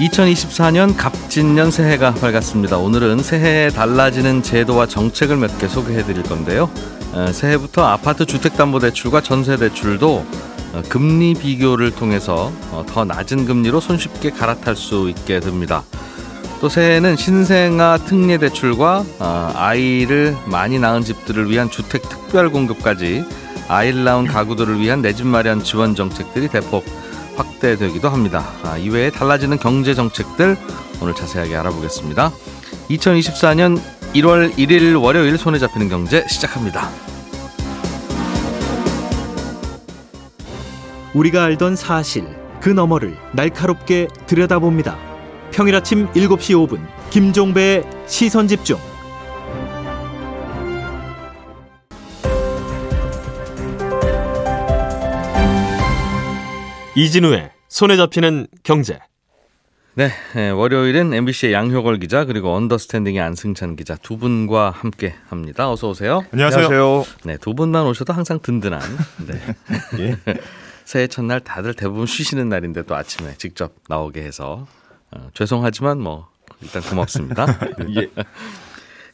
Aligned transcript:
2024년 0.00 0.96
갑진년 0.96 1.70
새해가 1.70 2.14
밝았습니다. 2.14 2.78
오늘은 2.78 3.22
새해에 3.22 3.68
달라지는 3.68 4.42
제도와 4.42 4.86
정책을 4.86 5.36
몇 5.36 5.58
개 5.58 5.68
소개해 5.68 6.04
드릴 6.04 6.22
건데요. 6.22 6.70
어, 7.12 7.26
새해부터 7.32 7.84
아파트 7.84 8.24
주택담보대출과 8.24 9.20
전세대출도 9.20 10.26
어, 10.72 10.82
금리 10.88 11.34
비교를 11.34 11.90
통해서 11.90 12.50
어, 12.70 12.84
더 12.88 13.04
낮은 13.04 13.44
금리로 13.44 13.80
손쉽게 13.80 14.30
갈아탈 14.30 14.74
수 14.74 15.10
있게 15.10 15.40
됩니다. 15.40 15.82
또 16.62 16.68
새해에는 16.70 17.16
신생아 17.16 17.98
특례 18.06 18.36
대출과 18.38 19.04
아이를 19.54 20.36
많이 20.44 20.78
낳은 20.78 21.02
집들을 21.02 21.50
위한 21.50 21.70
주택 21.70 22.02
특별 22.08 22.50
공급까지 22.50 23.24
아이를 23.68 24.04
낳은 24.04 24.26
가구들을 24.26 24.78
위한 24.78 25.00
내 25.00 25.12
집 25.14 25.26
마련 25.26 25.62
지원 25.64 25.94
정책들이 25.94 26.48
대폭 26.48 26.84
확대되기도 27.40 28.08
합니다. 28.08 28.44
아, 28.62 28.76
이외에 28.76 29.10
달라지는 29.10 29.58
경제 29.58 29.94
정책들 29.94 30.56
오늘 31.00 31.14
자세하게 31.14 31.56
알아보겠습니다. 31.56 32.30
2024년 32.90 33.80
1월 34.14 34.52
1일 34.54 35.00
월요일 35.02 35.38
손에 35.38 35.58
잡히는 35.58 35.88
경제 35.88 36.26
시작합니다. 36.28 36.90
우리가 41.14 41.44
알던 41.44 41.76
사실 41.76 42.24
그 42.60 42.68
너머를 42.68 43.16
날카롭게 43.32 44.08
들여다봅니다. 44.26 44.96
평일 45.50 45.74
아침 45.74 46.08
7시 46.12 46.68
5분 46.68 46.86
김종배의 47.10 47.84
시선 48.06 48.46
집중. 48.46 48.89
이진우의 56.96 57.50
손에 57.68 57.96
잡히는 57.96 58.48
경제. 58.64 58.98
네, 59.94 60.10
네, 60.34 60.50
월요일은 60.50 61.14
MBC의 61.14 61.52
양효걸 61.52 61.98
기자 61.98 62.24
그리고 62.24 62.52
언더스탠딩의 62.54 63.20
안승찬 63.20 63.76
기자 63.76 63.96
두 63.96 64.18
분과 64.18 64.70
함께 64.70 65.14
합니다. 65.28 65.70
어서 65.70 65.90
오세요. 65.90 66.24
안녕하세요. 66.32 67.04
네, 67.24 67.36
두 67.36 67.54
분만 67.54 67.86
오셔도 67.86 68.12
항상 68.12 68.40
든든한. 68.40 68.80
네. 69.26 69.40
예. 70.00 70.16
새해 70.84 71.06
첫날 71.06 71.40
다들 71.40 71.74
대부분 71.74 72.06
쉬시는 72.06 72.48
날인데 72.48 72.82
또 72.82 72.96
아침에 72.96 73.34
직접 73.36 73.72
나오게 73.88 74.22
해서 74.22 74.66
어, 75.12 75.28
죄송하지만 75.34 76.00
뭐 76.00 76.28
일단 76.60 76.82
고맙습니다. 76.82 77.46
예. 77.96 78.08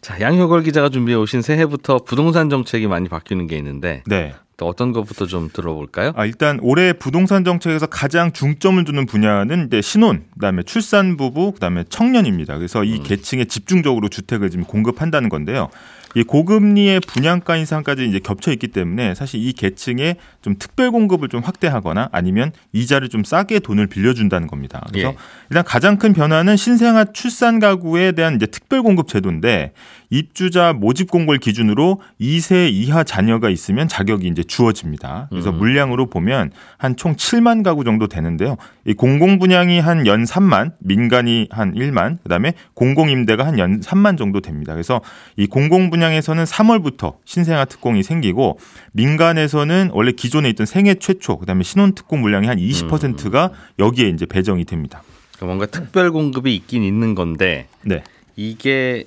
자, 0.00 0.20
양효걸 0.20 0.62
기자가 0.62 0.88
준비해 0.88 1.16
오신 1.18 1.42
새해부터 1.42 1.98
부동산 1.98 2.48
정책이 2.48 2.86
많이 2.86 3.08
바뀌는 3.08 3.46
게 3.46 3.58
있는데 3.58 4.02
네. 4.06 4.34
또 4.56 4.66
어떤 4.66 4.92
것부터 4.92 5.26
좀 5.26 5.50
들어볼까요? 5.52 6.12
아, 6.16 6.24
일단 6.24 6.58
올해 6.62 6.92
부동산 6.94 7.44
정책에서 7.44 7.86
가장 7.86 8.32
중점을 8.32 8.82
두는 8.84 9.06
분야는 9.06 9.66
이제 9.66 9.82
신혼, 9.82 10.24
그다음에 10.34 10.62
출산 10.62 11.16
부부, 11.16 11.52
그다음에 11.52 11.84
청년입니다. 11.88 12.56
그래서 12.56 12.82
이 12.84 12.98
음. 12.98 13.02
계층에 13.02 13.44
집중적으로 13.44 14.08
주택을 14.08 14.50
지금 14.50 14.64
공급한다는 14.64 15.28
건데요. 15.28 15.68
이 16.16 16.22
고금리의 16.22 17.00
분양가 17.00 17.56
인상까지 17.56 18.06
이제 18.06 18.18
겹쳐 18.18 18.50
있기 18.50 18.68
때문에 18.68 19.14
사실 19.14 19.38
이 19.46 19.52
계층에 19.52 20.16
좀 20.40 20.56
특별 20.58 20.90
공급을 20.90 21.28
좀 21.28 21.42
확대하거나 21.42 22.08
아니면 22.10 22.52
이자를 22.72 23.10
좀 23.10 23.22
싸게 23.22 23.58
돈을 23.58 23.86
빌려준다는 23.86 24.48
겁니다. 24.48 24.82
그래서 24.88 25.10
예. 25.10 25.16
일단 25.50 25.62
가장 25.64 25.98
큰 25.98 26.14
변화는 26.14 26.56
신생아 26.56 27.12
출산 27.12 27.58
가구에 27.58 28.12
대한 28.12 28.36
이제 28.36 28.46
특별 28.46 28.82
공급 28.82 29.08
제도인데 29.08 29.72
입주자 30.08 30.72
모집 30.72 31.10
공고를 31.10 31.38
기준으로 31.38 32.00
2세 32.18 32.70
이하 32.72 33.04
자녀가 33.04 33.50
있으면 33.50 33.86
자격이 33.86 34.26
이제 34.26 34.42
주어집니다. 34.42 35.26
그래서 35.30 35.50
음. 35.50 35.58
물량으로 35.58 36.06
보면 36.06 36.50
한 36.78 36.96
총 36.96 37.14
7만 37.14 37.62
가구 37.62 37.84
정도 37.84 38.06
되는데요. 38.08 38.56
이 38.86 38.94
공공 38.94 39.38
분양이 39.38 39.80
한 39.80 40.06
연 40.06 40.22
3만, 40.24 40.72
민간이 40.78 41.48
한 41.50 41.74
1만, 41.74 42.22
그다음에 42.22 42.52
공공 42.74 43.10
임대가 43.10 43.44
한 43.46 43.58
연 43.58 43.80
3만 43.80 44.16
정도 44.16 44.40
됩니다. 44.40 44.72
그래서 44.74 45.00
이 45.36 45.46
공공 45.46 45.90
분양에서는 45.90 46.44
3월부터 46.44 47.16
신생아 47.24 47.64
특공이 47.64 48.02
생기고 48.02 48.58
민간에서는 48.92 49.90
원래 49.92 50.12
기존에 50.12 50.48
있던 50.50 50.66
생애 50.66 50.94
최초, 50.94 51.38
그다음에 51.38 51.62
신혼 51.64 51.94
특공 51.94 52.20
물량이 52.20 52.46
한 52.46 52.58
20%가 52.58 53.50
여기에 53.78 54.08
이제 54.10 54.26
배정이 54.26 54.64
됩니다. 54.64 55.02
그러니까 55.36 55.46
뭔가 55.46 55.66
특별 55.66 56.12
공급이 56.12 56.54
있긴 56.54 56.82
있는 56.82 57.14
건데 57.14 57.66
네. 57.82 58.02
이게 58.36 59.04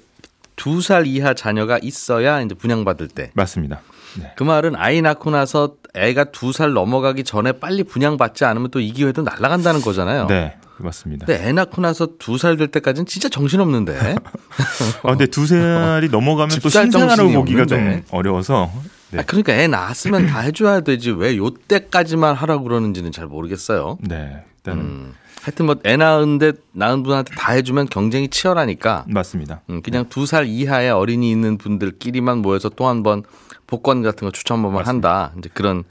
두 0.55 0.81
살 0.81 1.07
이하 1.07 1.33
자녀가 1.33 1.79
있어야 1.81 2.41
이제 2.41 2.53
분양받을 2.53 3.07
때. 3.07 3.31
맞습니다. 3.33 3.81
네. 4.17 4.31
그 4.35 4.43
말은 4.43 4.75
아이 4.75 5.01
낳고 5.01 5.29
나서 5.31 5.75
애가 5.93 6.25
두 6.31 6.51
살 6.51 6.73
넘어가기 6.73 7.23
전에 7.23 7.51
빨리 7.53 7.83
분양받지 7.83 8.45
않으면 8.45 8.71
또 8.71 8.79
이 8.79 8.91
기회도 8.93 9.21
날아간다는 9.23 9.81
거잖아요. 9.81 10.27
네. 10.27 10.55
맞습니다. 10.77 11.25
근데 11.25 11.45
애 11.47 11.51
낳고 11.51 11.81
나서 11.81 12.07
두 12.17 12.37
살 12.37 12.55
될 12.57 12.67
때까지는 12.69 13.05
진짜 13.05 13.27
정신없는데. 13.29 14.15
아, 15.03 15.09
근데 15.09 15.25
두 15.25 15.45
살이 15.45 16.07
넘어가면 16.09 16.59
또 16.61 16.69
신생아를 16.69 17.33
보기가 17.33 17.65
좀 17.65 18.03
어려워서. 18.11 18.71
네. 19.11 19.19
아, 19.19 19.23
그러니까 19.25 19.53
애 19.53 19.67
낳았으면 19.67 20.27
다 20.27 20.39
해줘야 20.39 20.81
되지 20.81 21.11
왜 21.11 21.35
요때까지만 21.37 22.35
하라고 22.35 22.63
그러는지는 22.63 23.11
잘 23.11 23.25
모르겠어요. 23.27 23.97
네. 24.01 24.43
일단은 24.57 24.83
음. 24.83 25.13
하여튼 25.41 25.65
뭐 25.65 25.75
애 25.85 25.95
낳은데 25.97 26.51
낳은 26.73 27.01
분한테 27.03 27.33
다 27.35 27.53
해주면 27.53 27.87
경쟁이 27.87 28.27
치열하니까 28.29 29.05
맞습니다. 29.07 29.61
음, 29.69 29.81
그냥 29.81 30.07
두살 30.09 30.45
이하의 30.45 30.91
어린이 30.91 31.31
있는 31.31 31.57
분들끼리만 31.57 32.39
모여서 32.39 32.69
또 32.69 32.87
한 32.87 33.03
번 33.03 33.23
복권 33.69 34.01
같은 34.01 34.25
거 34.25 34.31
추천 34.31 34.63
한번 34.65 34.85
한다. 34.85 35.31
이제 35.37 35.49
그런 35.53 35.83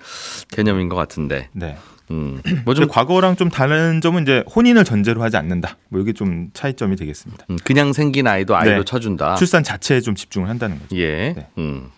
개념인 0.50 0.89
것 0.89 0.97
같은데. 0.97 1.49
네. 1.53 1.77
음. 2.11 2.41
뭐좀 2.65 2.89
과거랑 2.89 3.37
좀 3.37 3.50
다른 3.50 4.00
점은 4.00 4.22
이제 4.22 4.43
혼인을 4.55 4.84
전제로 4.84 5.22
하지 5.22 5.37
않는다. 5.37 5.77
뭐 5.88 6.00
이게 6.00 6.12
좀 6.12 6.49
차이점이 6.55 6.97
되겠습니다. 6.97 7.47
음, 7.50 7.59
그냥 7.65 7.93
생긴 7.93 8.27
아이도 8.27 8.56
아이도 8.56 8.78
네. 8.78 8.84
쳐준다. 8.84 9.37
출산 9.37 9.62
자체에 9.62 10.00
좀 10.00 10.15
집중을 10.15 10.49
한다는 10.49 10.78
거죠. 10.81 10.97
예. 10.97 11.34
네. 11.37 11.49
음. 11.59 11.91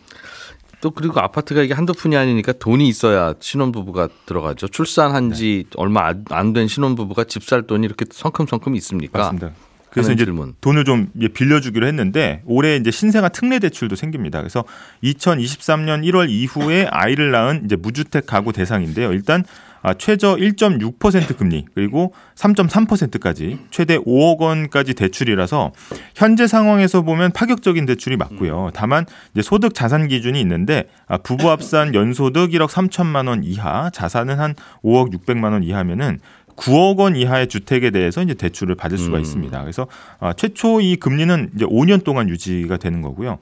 또 0.81 0.91
그리고 0.91 1.21
아파트가 1.21 1.63
이게 1.63 1.75
한두 1.75 1.93
푼이 1.93 2.17
아니니까 2.17 2.53
돈이 2.53 2.89
있어야 2.89 3.35
신혼부부가 3.39 4.09
들어가죠. 4.27 4.69
출산한 4.69 5.33
지 5.33 5.65
네. 5.69 5.71
얼마 5.77 6.13
안 6.31 6.53
된 6.53 6.69
신혼부부가 6.69 7.25
집 7.25 7.43
살 7.45 7.63
돈이 7.67 7.87
이렇게 7.87 8.05
성큼성큼 8.11 8.75
있습니까? 8.77 9.19
맞습니다. 9.19 9.53
그래서 9.91 10.13
이제 10.13 10.25
질문. 10.25 10.55
돈을 10.61 10.85
좀 10.85 11.09
빌려주기로 11.35 11.87
했는데 11.87 12.43
올해 12.47 12.77
이제 12.77 12.91
신생아 12.91 13.31
특례 13.31 13.59
대출도 13.59 13.97
생깁니다. 13.97 14.41
그래서 14.41 14.65
2023년 15.03 16.05
1월 16.05 16.29
이후에 16.31 16.87
아이를 16.91 17.31
낳은 17.31 17.63
이제 17.65 17.77
무주택 17.77 18.27
가구 18.27 18.53
대상인데요. 18.53 19.13
일단 19.13 19.45
아, 19.83 19.95
최저 19.95 20.37
1.6% 20.37 21.37
금리 21.37 21.65
그리고 21.75 22.13
3.3%까지 22.35 23.59
최대 23.71 23.97
5억 23.97 24.39
원까지 24.39 24.95
대출이라서 24.95 25.73
현재 26.15 26.47
상황에서 26.47 27.03
보면 27.03 27.33
파격적인 27.33 27.87
대출이 27.87 28.17
맞고요. 28.17 28.71
다만 28.75 29.07
이제 29.33 29.43
소득 29.43 29.75
자산 29.75 30.09
기준이 30.09 30.39
있는데 30.41 30.89
아, 31.07 31.17
부부 31.17 31.51
합산 31.51 31.95
연소득 31.95 32.51
1억 32.51 32.69
3천만 32.69 33.29
원 33.29 33.43
이하, 33.43 33.91
자산은 33.91 34.39
한 34.39 34.55
5억 34.85 35.15
6백만 35.15 35.53
원 35.53 35.63
이하면은 35.63 36.19
9억 36.61 36.99
원 36.99 37.17
이하의 37.17 37.49
주택에 37.49 37.91
대해서 37.91 38.23
이제 38.23 38.35
대출을 38.35 38.75
받을 38.75 38.99
수가 38.99 39.17
음. 39.17 39.23
있습니다. 39.23 39.61
그래서 39.63 39.87
아, 40.19 40.33
최초 40.35 40.81
이 40.81 40.97
금리는 40.97 41.51
이제 41.55 41.65
5년 41.65 42.05
동안 42.05 42.29
유지가 42.29 42.77
되는 42.77 43.01
거고요. 43.01 43.39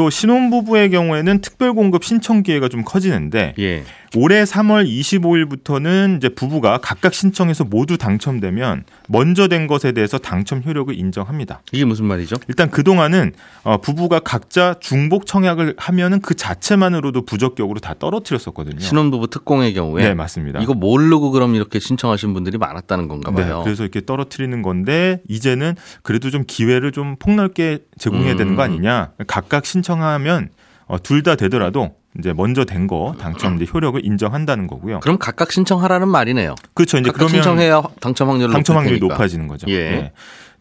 또 0.00 0.08
신혼부부의 0.08 0.88
경우에는 0.88 1.42
특별공급 1.42 2.04
신청 2.04 2.42
기회가 2.42 2.70
좀 2.70 2.84
커지는데 2.86 3.52
예. 3.58 3.84
올해 4.16 4.42
3월 4.42 4.88
25일부터는 4.88 6.16
이제 6.16 6.28
부부가 6.28 6.78
각각 6.78 7.14
신청해서 7.14 7.64
모두 7.64 7.96
당첨되면 7.96 8.84
먼저 9.08 9.46
된 9.46 9.66
것에 9.66 9.92
대해서 9.92 10.18
당첨 10.18 10.62
효력을 10.64 10.92
인정합니다. 10.96 11.60
이게 11.72 11.84
무슨 11.84 12.06
말이죠? 12.06 12.36
일단 12.48 12.70
그 12.70 12.82
동안은 12.82 13.32
어, 13.62 13.80
부부가 13.80 14.20
각자 14.20 14.74
중복 14.80 15.26
청약을 15.26 15.74
하면은 15.76 16.20
그 16.20 16.34
자체만으로도 16.34 17.24
부적격으로 17.24 17.78
다 17.78 17.94
떨어뜨렸었거든요. 17.98 18.80
신혼부부 18.80 19.28
특공의 19.28 19.74
경우에 19.74 20.02
네 20.02 20.14
맞습니다. 20.14 20.60
이거 20.60 20.74
모르고 20.74 21.30
그럼 21.30 21.54
이렇게 21.54 21.78
신청하신 21.78 22.34
분들이 22.34 22.58
많았다는 22.58 23.06
건가 23.06 23.30
봐요. 23.30 23.58
네, 23.58 23.64
그래서 23.64 23.84
이렇게 23.84 24.04
떨어뜨리는 24.04 24.62
건데 24.62 25.20
이제는 25.28 25.76
그래도 26.02 26.30
좀 26.30 26.44
기회를 26.46 26.90
좀 26.90 27.16
폭넓게 27.16 27.80
제공해야 27.98 28.34
되는 28.34 28.56
거 28.56 28.62
음. 28.62 28.70
아니냐. 28.70 29.10
각각 29.26 29.66
신청 29.66 29.89
하면 29.98 30.50
어, 30.86 30.96
둘 31.02 31.22
다 31.22 31.34
되더라도 31.36 31.94
이제 32.18 32.32
먼저 32.32 32.64
된 32.64 32.86
거 32.88 33.14
당첨 33.20 33.56
이제 33.60 33.66
효력을 33.72 34.04
인정한다는 34.04 34.66
거고요. 34.66 35.00
그럼 35.00 35.18
각각 35.18 35.52
신청하라는 35.52 36.08
말이네요. 36.08 36.54
그렇죠. 36.74 36.98
이제 36.98 37.10
그러면 37.12 37.34
신청해야 37.34 37.82
당첨 38.00 38.28
확률이 38.30 38.52
당첨 38.52 38.76
확률이 38.76 38.98
높아지는 39.00 39.46
거죠. 39.46 39.66
예. 39.68 39.90
네. 39.90 40.12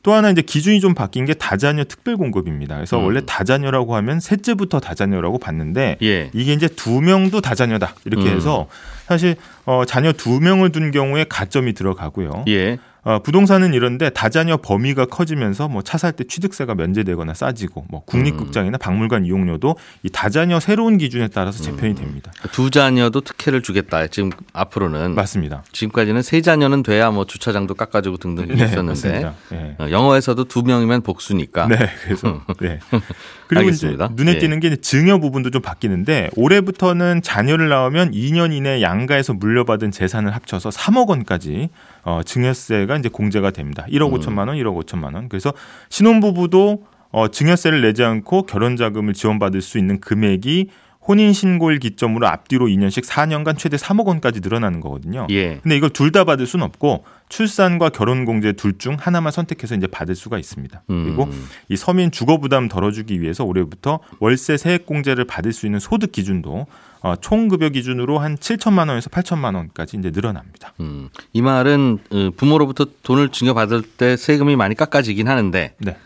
또 0.04 0.14
하나 0.14 0.30
이제 0.30 0.42
기준이 0.42 0.80
좀 0.80 0.94
바뀐 0.94 1.26
게 1.26 1.34
다자녀 1.34 1.84
특별 1.84 2.16
공급입니다. 2.18 2.76
그래서 2.76 3.00
음. 3.00 3.06
원래 3.06 3.22
다자녀라고 3.26 3.96
하면 3.96 4.20
셋째부터 4.20 4.80
다자녀라고 4.80 5.40
봤는데 5.40 5.98
예. 6.04 6.30
이게 6.34 6.54
이제 6.54 6.68
두 6.70 7.02
명도 7.02 7.42
다자녀다 7.42 7.96
이렇게 8.06 8.30
음. 8.30 8.36
해서 8.38 8.68
사실 9.08 9.36
어, 9.66 9.84
자녀 9.86 10.12
두 10.14 10.40
명을 10.40 10.72
둔 10.72 10.92
경우에 10.92 11.26
가점이 11.28 11.74
들어가고요. 11.74 12.46
예. 12.48 12.78
어, 13.04 13.20
부동산은 13.24 13.74
이런데 13.74 14.10
다자녀 14.10 14.58
범위가 14.58 15.06
커지면서 15.06 15.68
뭐 15.70 15.82
차 15.82 15.98
살 15.98 16.12
때 16.14 16.24
취득세가 16.26 16.76
면제되거나 16.76 17.34
싸지고 17.34 17.86
뭐 17.90 18.04
국립극장이나 18.06 18.78
박물관 18.78 19.26
이용료도 19.26 19.76
이 20.04 20.10
다자녀 20.10 20.60
새로운 20.60 20.98
기준에 20.98 21.28
따라서 21.30 21.64
재편이 21.64 21.96
됩니다. 21.96 22.32
두 22.52 22.70
자녀도 22.70 23.22
특혜를 23.22 23.62
주겠다. 23.62 24.08
지금 24.08 24.32
앞으로는 24.54 25.16
맞습니다. 25.16 25.64
지금까지는 25.72 26.22
세 26.22 26.42
자녀는 26.42 26.84
돼야 26.84 27.10
뭐 27.12 27.26
주차장도 27.26 27.76
깎아주고 27.76 28.18
등등 28.18 28.48
네, 28.48 28.56
했었는데 28.64 28.90
맞습니다. 28.90 29.34
네. 29.52 29.76
어, 29.80 29.90
영어에서도 29.90 30.44
두 30.46 30.64
명이면 30.64 31.02
복수니까. 31.02 31.68
네, 31.68 31.78
그래서 32.04 32.42
네. 32.60 32.80
그리고 33.48 33.62
알겠습니다. 33.62 34.06
이제 34.06 34.14
눈에 34.16 34.36
예. 34.36 34.38
띄는 34.40 34.60
게 34.60 34.76
증여 34.76 35.18
부분도 35.20 35.50
좀 35.50 35.62
바뀌는데 35.62 36.30
올해부터는 36.36 37.22
자녀를 37.24 37.70
낳으면 37.70 38.12
2년 38.12 38.54
이내 38.54 38.82
양가에서 38.82 39.34
물려받은 39.34 39.92
재산을 39.92 40.36
합쳐서 40.36 40.70
3억 40.70 41.08
원까지 41.08 41.70
어, 42.04 42.22
증여세가 42.24 42.98
이제 42.98 43.10
공제가 43.10 43.52
됩니다. 43.52 43.86
1억 43.90 44.14
음. 44.14 44.20
5천만 44.20 44.48
원, 44.48 44.58
1억 44.58 44.84
5천만 44.86 45.16
원. 45.16 45.30
그래서 45.30 45.54
신혼부부도 45.90 46.84
어, 47.12 47.28
증여세를 47.28 47.82
내지 47.82 48.04
않고 48.04 48.44
결혼 48.46 48.76
자금을 48.78 49.14
지원받을 49.14 49.62
수 49.62 49.78
있는 49.78 50.00
금액이 50.00 50.70
혼인 51.08 51.34
신고일 51.34 51.80
기점으로 51.80 52.28
앞뒤로 52.28 52.68
2년씩 52.68 53.04
4년간 53.04 53.58
최대 53.58 53.78
3억 53.78 54.06
원까지 54.06 54.42
늘어나는 54.42 54.80
거거든요. 54.80 55.26
예. 55.32 55.58
근데 55.64 55.76
이걸 55.76 55.90
둘 55.90 56.12
다 56.12 56.24
받을 56.24 56.46
수는 56.46 56.64
없고 56.66 57.04
출산과 57.30 57.90
결혼 57.90 58.26
공제 58.26 58.52
둘 58.54 58.78
중 58.78 58.96
하나만 59.00 59.32
선택해서 59.32 59.74
이제 59.76 59.88
받을 59.88 60.14
수가 60.16 60.38
있습니다. 60.38 60.84
그리고 60.88 61.24
음. 61.24 61.48
이 61.68 61.76
서민 61.78 62.12
주거 62.12 62.38
부담 62.38 62.68
덜어주기 62.68 63.22
위해서 63.22 63.44
올해부터 63.44 64.00
월세 64.20 64.56
세액 64.58 64.86
공제를 64.86 65.26
받을 65.26 65.52
수 65.52 65.66
있는 65.66 65.80
소득 65.80 66.12
기준도 66.12 66.68
어, 67.02 67.16
총 67.16 67.48
급여 67.48 67.70
기준으로 67.70 68.20
한 68.20 68.36
7천만 68.38 68.90
원에서 68.90 69.10
8천만 69.10 69.56
원까지 69.56 69.98
이제 69.98 70.12
늘어납니다. 70.12 70.74
음. 70.82 71.10
이 71.34 71.42
말은 71.42 72.00
어, 72.12 72.30
부모로부터 72.36 72.86
돈을 73.04 73.30
증여받을 73.30 73.82
때 73.84 74.18
세금이 74.18 74.56
많이 74.56 74.76
깎아지긴 74.76 75.28
하는데 75.30 75.76
네, 75.78 75.98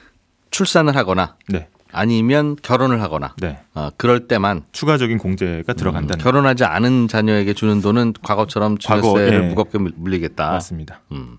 출산을 0.52 0.96
하거나 0.96 1.36
네, 1.50 1.68
아니면 1.92 2.56
결혼을 2.62 3.02
하거나 3.02 3.34
네. 3.40 3.60
어, 3.74 3.90
그럴 3.98 4.28
때만 4.28 4.64
추가적인 4.72 5.18
공제가 5.18 5.74
들어간다는 5.74 6.24
거 6.24 6.24
결혼하지 6.24 6.64
않은 6.66 7.08
자녀에게 7.08 7.54
주는 7.54 7.82
돈은 7.82 8.14
과거처럼 8.22 8.78
과거, 8.84 9.02
증여세를 9.14 9.44
예. 9.46 9.48
무겁게 9.48 9.80
물- 9.80 9.94
물리겠다. 9.96 10.52
맞습니다. 10.52 11.02
음. 11.12 11.38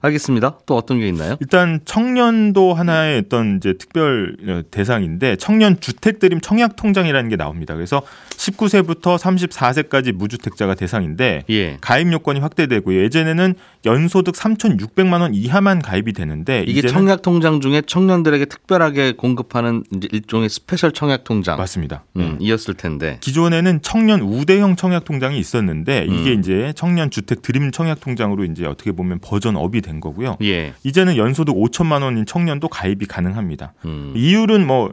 알겠습니다. 0.00 0.58
또 0.66 0.76
어떤 0.76 1.00
게 1.00 1.08
있나요? 1.08 1.36
일단 1.40 1.80
청년도 1.84 2.74
하나의 2.74 3.18
어떤 3.26 3.56
이제 3.56 3.74
특별 3.78 4.36
어, 4.48 4.62
대상인데 4.70 5.36
청년 5.36 5.80
주택 5.80 6.18
드림 6.18 6.40
청약 6.40 6.76
통장이라는 6.76 7.28
게 7.28 7.36
나옵니다. 7.36 7.74
그래서 7.74 8.02
19세부터 8.30 9.18
34세까지 9.18 10.12
무주택자가 10.12 10.74
대상인데 10.74 11.44
예. 11.50 11.78
가입 11.80 12.12
요건이 12.12 12.40
확대되고요. 12.40 13.02
예전에는 13.02 13.54
연소득 13.86 14.34
3,600만 14.34 15.20
원 15.20 15.34
이하만 15.34 15.80
가입이 15.80 16.12
되는데 16.12 16.64
이게 16.66 16.82
청약 16.82 17.22
통장 17.22 17.60
중에 17.60 17.82
청년들에게 17.86 18.44
특별하게 18.46 19.12
공급하는 19.12 19.84
일종의 20.12 20.48
special 20.48 20.92
청약 20.92 21.24
통장. 21.24 21.56
맞습니다. 21.56 22.04
음, 22.16 22.36
이었을 22.40 22.74
텐데. 22.74 23.18
기존에는 23.20 23.80
청년 23.82 24.20
우대형 24.20 24.76
청약 24.76 25.04
통장이 25.04 25.38
있었는데 25.38 26.06
이게 26.08 26.32
음. 26.32 26.40
이제 26.40 26.72
청년 26.76 27.10
주택 27.10 27.42
드림 27.42 27.70
청약 27.70 28.00
통장으로 28.00 28.44
이제 28.44 28.66
어떻게 28.66 28.92
보면 28.92 29.20
version 29.20 29.62
up이 29.62 29.80
된 29.80 30.00
거고요. 30.00 30.36
예. 30.42 30.74
이제는 30.82 31.16
연소득 31.16 31.54
5천만 31.56 32.02
원인 32.02 32.26
청년도 32.26 32.68
가입이 32.68 33.06
가능합니다. 33.06 33.72
음. 33.84 34.12
이율은 34.16 34.66
뭐 34.66 34.92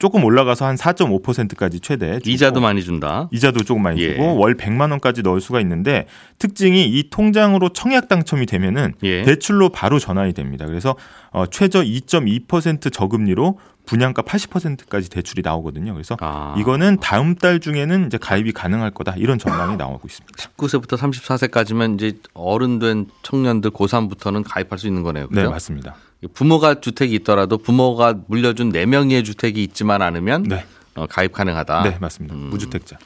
조금 0.00 0.24
올라가서 0.24 0.64
한 0.64 0.76
4.5%까지 0.76 1.78
최대 1.80 2.18
주고 2.18 2.30
이자도 2.30 2.60
많이 2.60 2.82
준다. 2.82 3.28
이자도 3.30 3.64
조금 3.64 3.82
많이 3.82 4.00
예. 4.00 4.14
주고 4.14 4.38
월 4.38 4.56
100만 4.56 4.90
원까지 4.90 5.22
넣을 5.22 5.42
수가 5.42 5.60
있는데 5.60 6.06
특징이 6.38 6.86
이 6.86 7.10
통장으로 7.10 7.68
청약 7.68 8.08
당첨이 8.08 8.46
되면은 8.46 8.94
예. 9.02 9.22
대출로 9.22 9.68
바로 9.68 9.98
전환이 9.98 10.32
됩니다. 10.32 10.64
그래서 10.64 10.96
어, 11.32 11.44
최저 11.46 11.82
2.2% 11.82 12.90
저금리로 12.90 13.58
분양가 13.84 14.22
80%까지 14.22 15.10
대출이 15.10 15.42
나오거든요. 15.44 15.92
그래서 15.92 16.16
아. 16.20 16.54
이거는 16.56 16.96
다음 17.00 17.34
달 17.34 17.60
중에는 17.60 18.06
이제 18.06 18.16
가입이 18.16 18.52
가능할 18.52 18.92
거다 18.92 19.16
이런 19.16 19.38
전망이 19.38 19.76
나오고 19.76 20.06
있습니다. 20.06 20.32
19세부터 20.34 20.96
34세까지면 20.96 21.96
이제 21.96 22.18
어른 22.32 22.78
된 22.78 23.06
청년들 23.22 23.72
고3부터는 23.72 24.44
가입할 24.48 24.78
수 24.78 24.86
있는 24.86 25.02
거네요. 25.02 25.26
네 25.30 25.42
그죠? 25.42 25.50
맞습니다. 25.50 25.94
부모가 26.28 26.80
주택이 26.80 27.14
있더라도 27.16 27.58
부모가 27.58 28.14
물려준 28.26 28.70
네명의 28.70 29.24
주택이 29.24 29.62
있지만 29.62 30.02
않으면 30.02 30.44
네, 30.44 30.64
어, 30.94 31.06
가입 31.06 31.32
가능하다. 31.32 31.82
네 31.82 31.98
맞습니다. 32.00 32.34
음. 32.34 32.50
무주택자. 32.50 32.98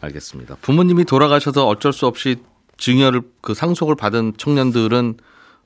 알겠습니다. 0.00 0.56
부모님이 0.62 1.04
돌아가셔서 1.04 1.68
어쩔 1.68 1.92
수 1.92 2.06
없이 2.06 2.36
증여를 2.78 3.22
그 3.42 3.52
상속을 3.54 3.94
받은 3.96 4.34
청년들은 4.38 5.18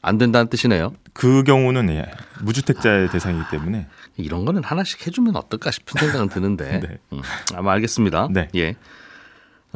안 0.03 0.19
된다는 0.19 0.49
뜻이네요. 0.49 0.93
그 1.15 1.45
경우는 1.45 1.89
예, 1.91 2.05
무주택자의 2.43 3.09
대상이기 3.11 3.45
때문에 3.51 3.87
이런 4.17 4.45
거는 4.45 4.63
하나씩 4.63 5.07
해주면 5.07 5.37
어떨까 5.37 5.71
싶은 5.71 5.99
생각은 5.99 6.29
드는데. 6.29 6.81
네. 6.87 6.99
음, 7.13 7.23
아마 7.55 7.73
알겠습니다. 7.73 8.29
네. 8.31 8.49
예. 8.57 8.75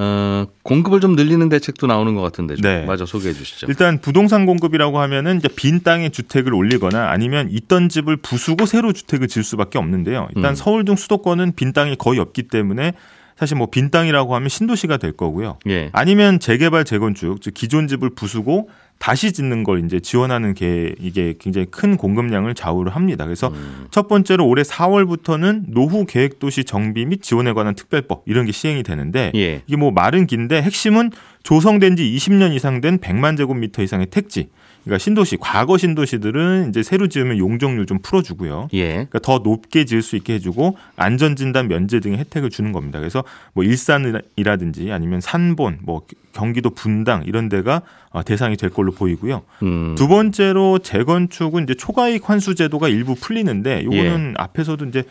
어, 0.01 0.47
공급을 0.63 1.01
좀 1.01 1.17
늘리는 1.17 1.49
대책도 1.49 1.89
나오는 1.89 2.15
것 2.15 2.23
같은데 2.23 2.55
좀 2.55 2.63
네. 2.63 2.85
마저 2.87 3.05
소개해 3.05 3.35
주시죠. 3.35 3.67
일단 3.69 4.01
부동산 4.01 4.47
공급이라고 4.47 5.01
하면은 5.01 5.39
이제 5.39 5.49
빈 5.49 5.83
땅에 5.83 6.09
주택을 6.09 6.55
올리거나 6.55 7.11
아니면 7.11 7.49
있던 7.51 7.89
집을 7.89 8.17
부수고 8.19 8.65
새로 8.67 8.93
주택을 8.93 9.27
지을 9.27 9.43
수밖에 9.43 9.79
없는데요. 9.79 10.29
일단 10.37 10.53
음. 10.53 10.55
서울 10.55 10.85
등 10.85 10.95
수도권은 10.95 11.55
빈 11.57 11.73
땅이 11.73 11.97
거의 11.97 12.21
없기 12.21 12.45
때문에 12.45 12.93
사실 13.37 13.57
뭐 13.57 13.67
빈 13.69 13.91
땅이라고 13.91 14.35
하면 14.37 14.49
신도시가 14.49 14.97
될 14.99 15.13
거고요. 15.13 15.59
예. 15.69 15.91
아니면 15.93 16.41
재개발 16.41 16.85
재건축, 16.85 17.41
즉 17.41 17.55
기존 17.55 17.87
집을 17.89 18.11
부수고 18.11 18.69
다시 18.99 19.33
짓는 19.33 19.65
걸 19.65 19.85
이제 19.85 20.01
지원하는 20.01 20.55
게 20.55 20.95
이게 20.99 21.35
굉장히 21.39 21.67
큰 21.71 21.97
공급량을 21.97 22.55
좌우를 22.55 22.95
합니다. 22.95 23.25
그래서 23.25 23.49
음. 23.49 23.87
첫 23.91 24.09
번째로 24.09 24.47
올해 24.47 24.63
4월부터는 24.63 25.67
노후 25.69 26.05
계획 26.05 26.39
도시 26.39 26.65
정비 26.65 27.07
및 27.07 27.23
지원에 27.23 27.53
관한 27.53 27.75
특별법 27.75 28.25
이런 28.27 28.47
게 28.47 28.53
시행이 28.53 28.83
되는데 28.83 29.31
예. 29.35 29.63
이게 29.67 29.77
뭐 29.77 29.91
말은 29.91 30.27
긴데 30.27 30.63
핵심은 30.63 31.11
조성된 31.43 31.97
지 31.97 32.03
20년 32.05 32.55
이상 32.55 32.81
된 32.81 32.99
100만 32.99 33.37
제곱미터 33.37 33.83
이상의 33.83 34.07
택지. 34.07 34.49
그러니까 34.85 34.99
신도시, 34.99 35.37
과거 35.39 35.77
신도시들은 35.77 36.71
이제 36.71 36.83
새로 36.83 37.09
지으면 37.09 37.37
용적률 37.37 37.85
좀 37.85 37.99
풀어주고요. 38.01 38.69
예. 38.73 38.93
그러니까 38.93 39.19
더 39.19 39.39
높게 39.39 39.85
지을 39.85 40.01
수 40.01 40.17
있게 40.17 40.35
해주고 40.35 40.79
안전진단 40.97 41.69
면제 41.69 42.01
등의 42.01 42.19
혜택을 42.19 42.49
주는 42.49 42.73
겁니다. 42.73 42.99
그래서 42.99 43.23
뭐 43.53 43.65
일산이라든지 43.65 44.91
아니면 44.91 45.21
산본, 45.21 45.81
뭐 45.83 46.03
경기도 46.33 46.71
분당 46.71 47.25
이런 47.27 47.49
데가 47.49 47.83
어, 48.11 48.23
대상이 48.23 48.57
될 48.57 48.71
걸로 48.71 48.93
보이고요. 48.93 49.43
음. 49.63 49.95
두 49.97 50.09
번째로 50.09 50.79
재건축은 50.79 51.65
이제 51.65 51.75
초과이익 51.75 52.29
환수 52.29 52.55
제도가 52.55 52.89
일부 52.89 53.15
풀리는데 53.15 53.85
요거는 53.85 54.31
예. 54.31 54.35
앞에서도 54.43 54.87
이제 54.87 55.03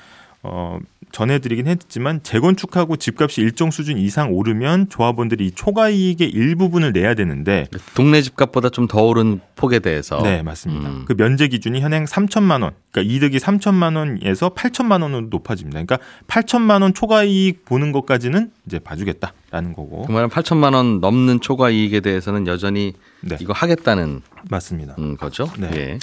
어 0.42 0.80
전해드리긴 1.12 1.68
했지만 1.68 2.22
재건축하고 2.24 2.98
집값이 2.98 3.42
일정 3.42 3.72
수준 3.72 3.98
이상 3.98 4.34
오르면 4.34 4.90
조합원들이 4.90 5.48
이 5.48 5.52
초과 5.52 5.90
이익의 5.90 6.30
일부분을 6.30 6.92
내야 6.94 7.14
되는데 7.14 7.68
동네 7.96 8.22
집값보다 8.22 8.70
좀 8.70 8.88
더 8.88 9.04
오른 9.04 9.42
폭에 9.56 9.80
대해서. 9.80 10.22
네 10.22 10.42
맞습니다. 10.44 10.90
음. 10.90 11.04
그 11.06 11.14
면제 11.16 11.48
기준이 11.50 11.82
현행 11.82 12.06
3천만 12.06 12.64
원, 12.64 12.72
그러니까 12.92 13.14
이득이 13.14 13.38
3천만 13.38 13.98
원에서 13.98 14.50
8천만 14.54 15.02
원으로 15.02 15.28
높아집니다. 15.30 15.84
그러니까 15.84 15.98
8천만 16.28 16.82
원 16.84 16.94
초과 16.94 17.24
이익 17.24 17.66
보는 17.66 17.92
것까지는 17.92 18.52
이제 18.66 18.80
봐주겠다 18.80 19.34
라는 19.50 19.74
거고. 19.74 20.06
그 20.06 20.12
말은 20.12 20.30
8천만 20.30 20.74
원 20.74 21.00
넘는 21.00 21.40
초과 21.40 21.70
이익에 21.70 22.02
대해서는 22.02 22.48
여전히 22.48 22.94
네 23.22 23.38
이거 23.40 23.54
하겠다는 23.54 24.22
맞습니다. 24.50 24.96
음, 25.00 25.16
거죠. 25.16 25.50
네. 25.58 25.70
예. 25.74 26.00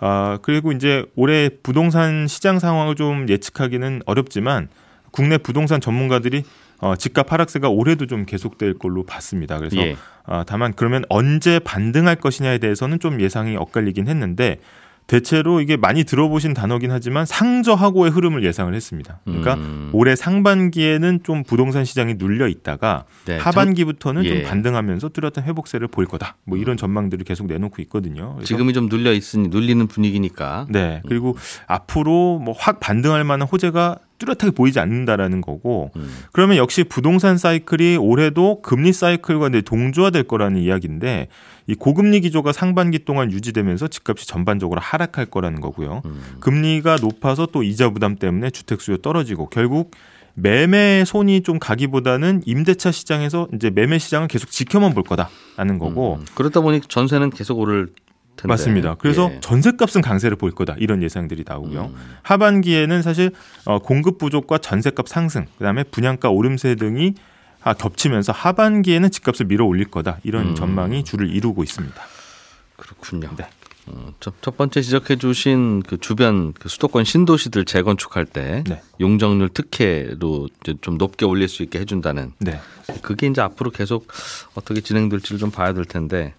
아, 0.00 0.38
그리고 0.40 0.72
이제 0.72 1.04
올해 1.14 1.50
부동산 1.62 2.26
시장 2.26 2.58
상황을 2.58 2.94
좀 2.94 3.28
예측하기는 3.28 4.02
어렵지만 4.06 4.68
국내 5.10 5.36
부동산 5.36 5.80
전문가들이 5.80 6.44
어, 6.78 6.94
집값 6.96 7.32
하락세가 7.32 7.68
올해도 7.68 8.06
좀 8.06 8.26
계속될 8.26 8.78
걸로 8.78 9.04
봤습니다. 9.04 9.58
그래서 9.58 9.76
예. 9.78 9.96
아, 10.24 10.44
다만 10.46 10.72
그러면 10.74 11.04
언제 11.08 11.58
반등할 11.58 12.16
것이냐에 12.16 12.58
대해서는 12.58 12.98
좀 12.98 13.20
예상이 13.20 13.56
엇갈리긴 13.56 14.08
했는데 14.08 14.58
대체로 15.06 15.60
이게 15.60 15.76
많이 15.76 16.02
들어보신 16.02 16.52
단어긴 16.52 16.90
하지만 16.90 17.24
상저하고의 17.26 18.10
흐름을 18.10 18.44
예상을 18.44 18.74
했습니다. 18.74 19.20
그러니까 19.24 19.54
음. 19.54 19.90
올해 19.92 20.16
상반기에는 20.16 21.20
좀 21.22 21.44
부동산 21.44 21.84
시장이 21.84 22.14
눌려 22.18 22.48
있다가 22.48 23.04
네, 23.24 23.38
하반기부터는 23.38 24.24
예. 24.24 24.28
좀 24.28 24.42
반등하면서 24.42 25.10
뚜렷한 25.10 25.44
회복세를 25.44 25.86
보일 25.88 26.08
거다. 26.08 26.36
뭐 26.44 26.58
이런 26.58 26.76
전망들을 26.76 27.24
계속 27.24 27.46
내놓고 27.46 27.80
있거든요. 27.82 28.36
지금이 28.42 28.72
좀 28.72 28.88
눌려 28.88 29.12
있으니 29.12 29.48
눌리는 29.48 29.86
분위기니까. 29.86 30.66
네. 30.70 31.02
그리고 31.06 31.36
앞으로 31.66 32.40
뭐 32.40 32.56
확 32.58 32.80
반등할 32.80 33.22
만한 33.22 33.46
호재가 33.46 33.98
뚜렷하게 34.18 34.50
보이지 34.50 34.80
않는다라는 34.80 35.40
거고 35.40 35.90
음. 35.96 36.08
그러면 36.32 36.56
역시 36.56 36.84
부동산 36.84 37.38
사이클이 37.38 37.96
올해도 37.96 38.62
금리 38.62 38.92
사이클과 38.92 39.50
동조화될 39.64 40.24
거라는 40.24 40.60
이야기인데 40.60 41.28
이 41.66 41.74
고금리 41.74 42.20
기조가 42.20 42.52
상반기 42.52 43.00
동안 43.00 43.32
유지되면서 43.32 43.88
집값이 43.88 44.26
전반적으로 44.26 44.80
하락할 44.80 45.26
거라는 45.26 45.60
거고요. 45.60 46.02
음. 46.04 46.22
금리가 46.40 46.96
높아서 47.00 47.46
또 47.46 47.62
이자 47.62 47.90
부담 47.90 48.16
때문에 48.16 48.50
주택 48.50 48.80
수요 48.80 48.96
떨어지고 48.98 49.48
결국 49.48 49.90
매매 50.34 51.04
손이 51.06 51.42
좀 51.42 51.58
가기보다는 51.58 52.42
임대차 52.44 52.92
시장에서 52.92 53.48
이제 53.54 53.70
매매 53.70 53.98
시장을 53.98 54.28
계속 54.28 54.50
지켜만 54.50 54.92
볼 54.92 55.02
거다라는 55.02 55.78
거고 55.78 56.18
음. 56.20 56.26
그러다 56.34 56.60
보니 56.60 56.82
전세는 56.82 57.30
계속 57.30 57.58
오를 57.58 57.88
텐데. 58.36 58.48
맞습니다. 58.48 58.94
그래서 58.96 59.30
예. 59.32 59.40
전세값은 59.40 60.02
강세를 60.02 60.36
보일 60.36 60.54
거다 60.54 60.76
이런 60.78 61.02
예상들이 61.02 61.44
나오고요. 61.46 61.86
음. 61.86 62.16
하반기에는 62.22 63.02
사실 63.02 63.30
어, 63.64 63.78
공급 63.78 64.18
부족과 64.18 64.58
전세값 64.58 65.08
상승, 65.08 65.46
그다음에 65.58 65.82
분양가 65.84 66.30
오름세 66.30 66.74
등이 66.76 67.14
아, 67.62 67.74
겹치면서 67.74 68.32
하반기에는 68.32 69.10
집값을 69.10 69.46
밀어 69.46 69.64
올릴 69.64 69.90
거다 69.90 70.18
이런 70.22 70.50
음. 70.50 70.54
전망이 70.54 71.02
주를 71.02 71.28
이루고 71.34 71.64
있습니다. 71.64 72.00
그렇군요. 72.76 73.30
네. 73.36 73.48
어, 73.86 74.12
첫, 74.20 74.34
첫 74.40 74.56
번째 74.56 74.82
지적해 74.82 75.16
주신 75.16 75.82
그 75.82 75.96
주변 75.98 76.52
그 76.52 76.68
수도권 76.68 77.04
신도시들 77.04 77.64
재건축할 77.64 78.24
때 78.24 78.64
네. 78.66 78.82
용적률 79.00 79.48
특혜로 79.50 80.48
좀 80.80 80.98
높게 80.98 81.24
올릴 81.24 81.48
수 81.48 81.62
있게 81.62 81.78
해준다는 81.80 82.32
네. 82.38 82.60
그게 83.02 83.28
이제 83.28 83.40
앞으로 83.40 83.70
계속 83.70 84.08
어떻게 84.54 84.80
진행될지를 84.80 85.38
좀 85.38 85.50
봐야 85.50 85.72
될 85.72 85.84
텐데 85.84 86.34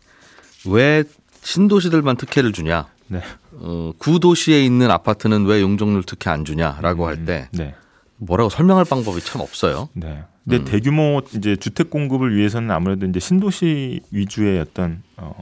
왜 0.66 1.04
신도시들만 1.48 2.18
특혜를 2.18 2.52
주냐? 2.52 2.88
네. 3.08 3.22
어, 3.54 3.94
구도시에 3.98 4.66
있는 4.66 4.92
아파트는 4.92 5.46
왜 5.46 5.62
용적률 5.62 6.04
특혜 6.04 6.30
안 6.30 6.44
주냐라고 6.44 7.08
할때 7.08 7.48
네. 7.54 7.74
뭐라고 8.18 8.50
설명할 8.50 8.84
방법이 8.84 9.22
참 9.22 9.40
없어요. 9.42 9.88
네. 9.94 10.26
근데 10.44 10.58
음. 10.58 10.66
대규모 10.66 11.22
이제 11.36 11.56
주택 11.56 11.90
공급을 11.90 12.36
위해서는 12.36 12.70
아무래도 12.72 13.06
이제 13.06 13.22
신도시 13.22 14.02
위주의 14.12 14.60
어떤 14.60 15.04
어 15.16 15.34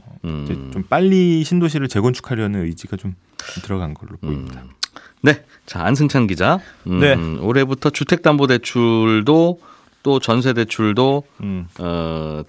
이제 0.44 0.54
음. 0.54 0.70
좀 0.72 0.84
빨리 0.84 1.42
신도시를 1.42 1.88
재건축하려는 1.88 2.64
의지가 2.64 2.96
좀 2.96 3.16
들어간 3.62 3.92
걸로 3.92 4.16
보입니다. 4.16 4.62
네. 5.22 5.44
자, 5.64 5.84
안승찬 5.84 6.28
기자. 6.28 6.60
음, 6.86 7.00
네. 7.00 7.14
올해부터 7.14 7.90
주택 7.90 8.22
담보 8.22 8.46
대출도 8.46 9.60
또 10.04 10.20
전세 10.20 10.52
대출도 10.52 11.24
음. 11.42 11.66
어, 11.80 12.44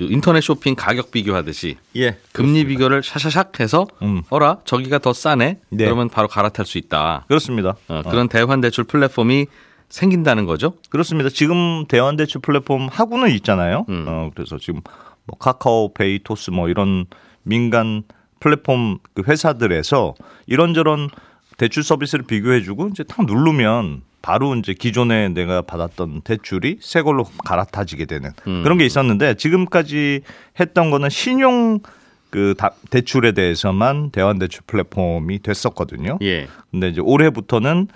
그 0.00 0.06
인터넷 0.10 0.40
쇼핑 0.40 0.74
가격 0.74 1.10
비교하듯이 1.10 1.76
예. 1.96 2.16
금리 2.32 2.64
비교를 2.64 3.02
샤샤샥 3.02 3.60
해서 3.60 3.86
음. 4.00 4.22
어라 4.30 4.60
저기가 4.64 4.98
더 4.98 5.12
싸네. 5.12 5.58
네. 5.68 5.84
그러면 5.84 6.08
바로 6.08 6.26
갈아탈 6.26 6.64
수 6.64 6.78
있다. 6.78 7.26
그렇습니다. 7.28 7.76
어, 7.86 8.00
그런 8.08 8.26
대환 8.26 8.62
대출 8.62 8.84
플랫폼이 8.84 9.46
생긴다는 9.90 10.46
거죠. 10.46 10.72
그렇습니다. 10.88 11.28
지금 11.28 11.84
대환 11.86 12.16
대출 12.16 12.40
플랫폼 12.40 12.88
하고는 12.90 13.30
있잖아요. 13.32 13.84
음. 13.90 14.06
어, 14.08 14.30
그래서 14.34 14.56
지금 14.56 14.80
뭐 15.26 15.36
카카오페이, 15.38 16.20
토스 16.24 16.50
뭐 16.50 16.70
이런 16.70 17.04
민간 17.42 18.02
플랫폼 18.38 19.00
그 19.12 19.22
회사들에서 19.28 20.14
이런저런 20.46 21.10
대출 21.58 21.82
서비스를 21.82 22.24
비교해주고 22.24 22.88
이제 22.88 23.02
탁 23.02 23.26
누르면 23.26 24.00
바로 24.22 24.54
이제 24.54 24.74
기존에 24.74 25.28
내가 25.28 25.62
받았던 25.62 26.22
대출이 26.22 26.78
새 26.80 27.02
걸로 27.02 27.24
갈아타지게 27.44 28.04
되는 28.04 28.30
음. 28.46 28.62
그런 28.62 28.76
게 28.78 28.84
있었는데 28.84 29.34
지금까지 29.34 30.20
했던 30.58 30.90
거는 30.90 31.08
신용 31.08 31.80
그 32.28 32.54
다- 32.56 32.70
대출에 32.90 33.32
대해서만 33.32 34.10
대환대출 34.10 34.62
플랫폼이 34.66 35.40
됐었거든요. 35.40 36.18
예. 36.22 36.46
근데 36.70 36.88
이제 36.88 37.00
올해부터는 37.00 37.88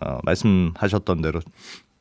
어, 0.00 0.18
말씀하셨던 0.24 1.20
대로 1.22 1.40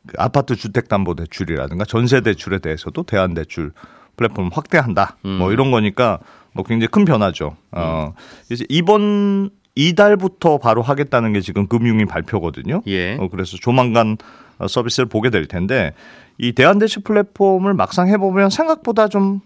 그 0.06 0.14
아파트 0.18 0.56
주택담보대출이라든가 0.56 1.86
전세대출에 1.86 2.60
대해서도 2.60 3.04
대안대출 3.04 3.72
플랫폼 4.18 4.50
확대한다. 4.54 5.18
뭐 5.24 5.52
이런 5.52 5.72
거니까 5.72 6.20
뭐 6.54 6.64
굉장히 6.64 6.88
큰 6.90 7.06
변화죠. 7.06 7.56
어, 7.72 8.14
그래서 8.48 8.64
이번 8.70 9.50
이달부터 9.76 10.58
바로 10.58 10.82
하겠다는 10.82 11.34
게 11.34 11.42
지금 11.42 11.68
금융위 11.68 12.06
발표거든요. 12.06 12.82
예. 12.88 13.16
어, 13.16 13.28
그래서 13.30 13.58
조만간 13.58 14.18
어, 14.58 14.68
서비스를 14.68 15.08
보게 15.08 15.30
될 15.30 15.48
텐데 15.48 15.94
이 16.38 16.52
대안대출 16.52 17.04
플랫폼을 17.04 17.74
막상 17.74 18.08
해보면 18.08 18.50
생각보다 18.50 19.08
좀 19.08 19.42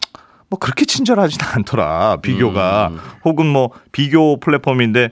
뭐 0.50 0.60
그렇게 0.60 0.86
친절하진 0.86 1.40
않더라 1.42 2.18
비교가 2.22 2.92
혹은 3.24 3.48
뭐 3.48 3.72
비교 3.92 4.40
플랫폼인데 4.40 5.10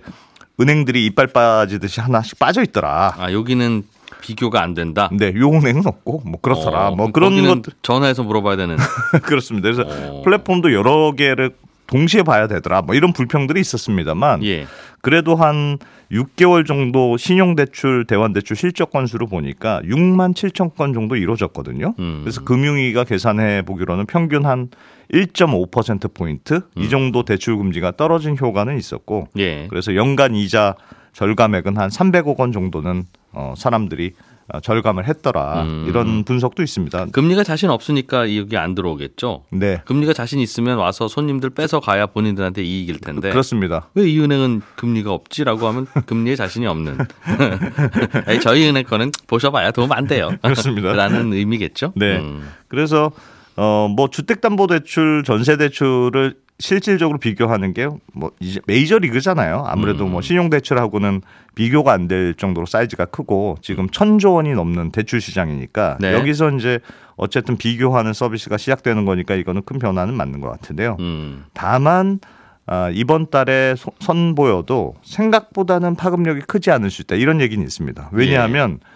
은행들이 0.60 1.06
이빨 1.08 1.28
빠지듯이 1.28 2.00
하나씩 2.00 2.38
빠져 2.38 2.62
있더라. 2.62 3.16
아 3.18 3.32
여기는 3.32 3.84
비교가 4.22 4.62
안 4.62 4.76
된다. 4.76 5.10
네, 5.12 5.34
요 5.36 5.50
은행은 5.50 5.88
없고 5.88 6.22
뭐 6.26 6.40
그렇더라. 6.40 6.90
어, 6.90 6.96
뭐 6.96 7.12
그럼 7.12 7.36
그런 7.36 7.62
것 7.62 7.74
전화해서 7.82 8.24
물어봐야 8.24 8.56
되는. 8.56 8.78
그렇습니다. 9.24 9.72
그래서 9.72 9.84
어. 9.88 10.22
플랫폼도 10.22 10.72
여러 10.74 11.14
개를 11.14 11.56
동시에 11.94 12.24
봐야 12.24 12.48
되더라. 12.48 12.82
뭐 12.82 12.96
이런 12.96 13.14
불평들이 13.14 13.62
있었습니다만 13.62 14.44
예. 14.46 14.66
그래도 15.02 15.36
한 15.36 15.78
6개월 16.12 16.66
정도 16.66 17.18
신용대출 17.18 18.06
대환대출 18.08 18.56
실적 18.56 18.90
건수를 18.90 19.28
보니까 19.28 19.80
6만 19.84 20.34
7천 20.34 20.76
건 20.76 20.94
정도 20.94 21.16
이루어졌거든요. 21.16 21.94
음. 22.00 22.22
그래서 22.24 22.44
금융위가 22.44 23.04
계산해 23.04 23.62
보기로는 23.64 24.08
평균 24.08 24.46
한 24.46 24.70
1.5% 25.14 26.16
포인트 26.16 26.56
음. 26.56 26.82
이 26.82 26.90
정도 26.90 27.24
대출 27.24 27.58
금지가 27.58 27.92
떨어진 27.92 28.36
효과는 28.40 28.78
있었고 28.78 29.28
예. 29.38 29.68
그래서 29.70 29.96
연간 29.96 30.34
이자 30.34 30.76
절감액은 31.14 31.78
한 31.78 31.90
300억 31.90 32.40
원 32.40 32.52
정도는 32.52 33.04
어, 33.34 33.54
사람들이 33.56 34.14
어, 34.18 34.33
절감을 34.62 35.08
했더라 35.08 35.64
음. 35.64 35.86
이런 35.88 36.24
분석도 36.24 36.62
있습니다. 36.64 37.08
금리가 37.12 37.44
자신 37.44 37.70
없으니까 37.70 38.36
여기 38.36 38.58
안 38.58 38.76
들어오겠죠. 38.76 39.46
네, 39.52 39.82
금리가 39.86 40.14
자신 40.14 40.40
있으면 40.40 40.78
와서 40.78 41.08
손님들 41.08 41.50
뺏어 41.52 41.80
가야 41.80 42.06
본인들한테 42.08 42.64
이익일 42.64 43.00
텐데. 43.00 43.30
그렇습니다. 43.32 43.90
왜 43.96 44.04
이 44.14 44.20
은행은 44.20 44.62
금리가 44.76 45.12
없지라고 45.12 45.68
하면 45.68 45.88
금리에 46.06 46.36
자신이 46.36 46.68
없는. 46.68 46.98
저희 48.44 48.68
은행 48.68 48.84
거는 48.84 49.12
보셔봐야 49.28 49.72
도움 49.72 49.92
안 49.92 50.08
돼요. 50.08 50.30
그렇습니다. 50.42 50.94
라는 50.94 51.34
의미겠죠. 51.34 51.94
네. 51.96 52.18
음. 52.20 52.48
그래서 52.68 53.12
어 53.56 53.88
뭐 53.96 54.10
주택담보대출, 54.10 55.24
전세대출을 55.26 56.36
실질적으로 56.60 57.18
비교하는 57.18 57.74
게 57.74 57.88
뭐 58.14 58.32
이제 58.40 58.60
메이저 58.68 58.98
리그잖아요. 59.00 59.64
아무래도 59.68 60.06
음. 60.06 60.12
뭐 60.12 60.22
신용대출하고는 60.22 61.22
비교가 61.56 61.94
안 61.94 62.08
될 62.08 62.34
정도로 62.36 62.66
사이즈가 62.66 63.06
크고 63.06 63.58
지금 63.62 63.90
천조 63.90 64.34
원이 64.34 64.54
넘는 64.54 64.92
대출 64.92 65.20
시장이니까 65.22 65.98
네. 66.00 66.14
여기서 66.14 66.52
이제 66.52 66.80
어쨌든 67.16 67.58
비교하는 67.58 68.14
서비스가 68.14 68.58
시작되는 68.58 69.06
거니까 69.06 69.36
이거는 69.36 69.64
큰 69.66 69.78
변화는 69.80 70.16
맞는 70.16 70.42
것 70.42 70.50
같은데요. 70.52 70.98
음. 71.00 71.46
다만 71.54 72.20
아, 72.66 72.90
이번 72.94 73.30
달에 73.30 73.76
소- 73.76 73.92
선보여도 74.00 74.96
생각보다는 75.04 75.96
파급력이 75.96 76.42
크지 76.42 76.72
않을 76.72 76.90
수 76.92 77.02
있다 77.02 77.16
이런 77.16 77.42
얘기는 77.42 77.62
있습니다. 77.64 78.10
왜냐하면 78.14 78.80
어, 78.82 78.88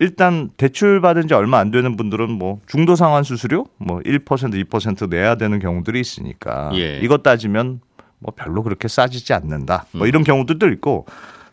일단 0.00 0.50
대출 0.56 1.00
받은 1.00 1.28
지 1.28 1.34
얼마 1.34 1.58
안 1.58 1.70
되는 1.70 1.96
분들은 1.96 2.30
뭐 2.30 2.58
중도 2.66 2.96
상환 2.96 3.22
수수료 3.22 3.66
뭐 3.78 4.00
1% 4.00 4.24
2% 4.24 5.08
내야 5.08 5.36
되는 5.36 5.58
경우들이 5.58 6.00
있으니까 6.00 6.70
예. 6.74 6.98
이것 6.98 7.22
따지면 7.22 7.80
뭐 8.18 8.34
별로 8.36 8.62
그렇게 8.62 8.88
싸지지 8.88 9.32
않는다. 9.32 9.86
뭐 9.92 10.02
음. 10.02 10.08
이런 10.08 10.24
경우들도 10.24 10.68
있고 10.70 11.06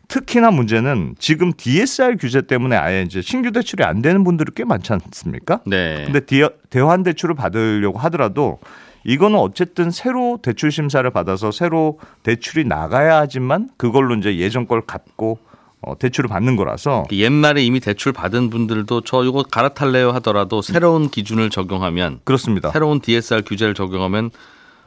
특히나 0.08 0.52
문제는 0.52 1.16
지금 1.20 1.52
DSR 1.56 2.16
규제 2.18 2.42
때문에 2.42 2.76
아예 2.76 3.02
이제 3.04 3.22
신규 3.22 3.52
대출이 3.52 3.84
안 3.84 4.02
되는 4.02 4.24
분들이 4.24 4.52
꽤 4.56 4.64
많지 4.64 4.94
않습니까? 4.94 5.60
네. 5.66 6.04
근데 6.06 6.22
디- 6.22 6.48
대환 6.70 7.04
대출을 7.04 7.36
받으려고 7.36 8.00
하더라도 8.00 8.60
이거는 9.04 9.38
어쨌든 9.38 9.92
새로 9.92 10.40
대출 10.42 10.72
심사를 10.72 11.08
받아서 11.12 11.52
새로 11.52 12.00
대출이 12.24 12.66
나가야 12.66 13.18
하지만 13.18 13.70
그걸로 13.78 14.16
이제 14.16 14.38
예전 14.38 14.66
걸 14.68 14.82
갚고 14.82 15.40
어, 15.42 15.47
대출을 15.96 16.28
받는 16.28 16.56
거라서 16.56 17.04
옛날에 17.12 17.64
이미 17.64 17.80
대출 17.80 18.12
받은 18.14 18.50
분들도 18.50 19.02
저 19.02 19.24
이거 19.24 19.44
갈아탈래요 19.44 20.12
하더라도 20.14 20.62
새로운 20.62 21.10
기준을 21.10 21.50
적용하면 21.50 22.20
그렇습니다. 22.24 22.72
새로운 22.72 23.00
DSR 23.02 23.44
규제를 23.44 23.74
적용하면 23.74 24.32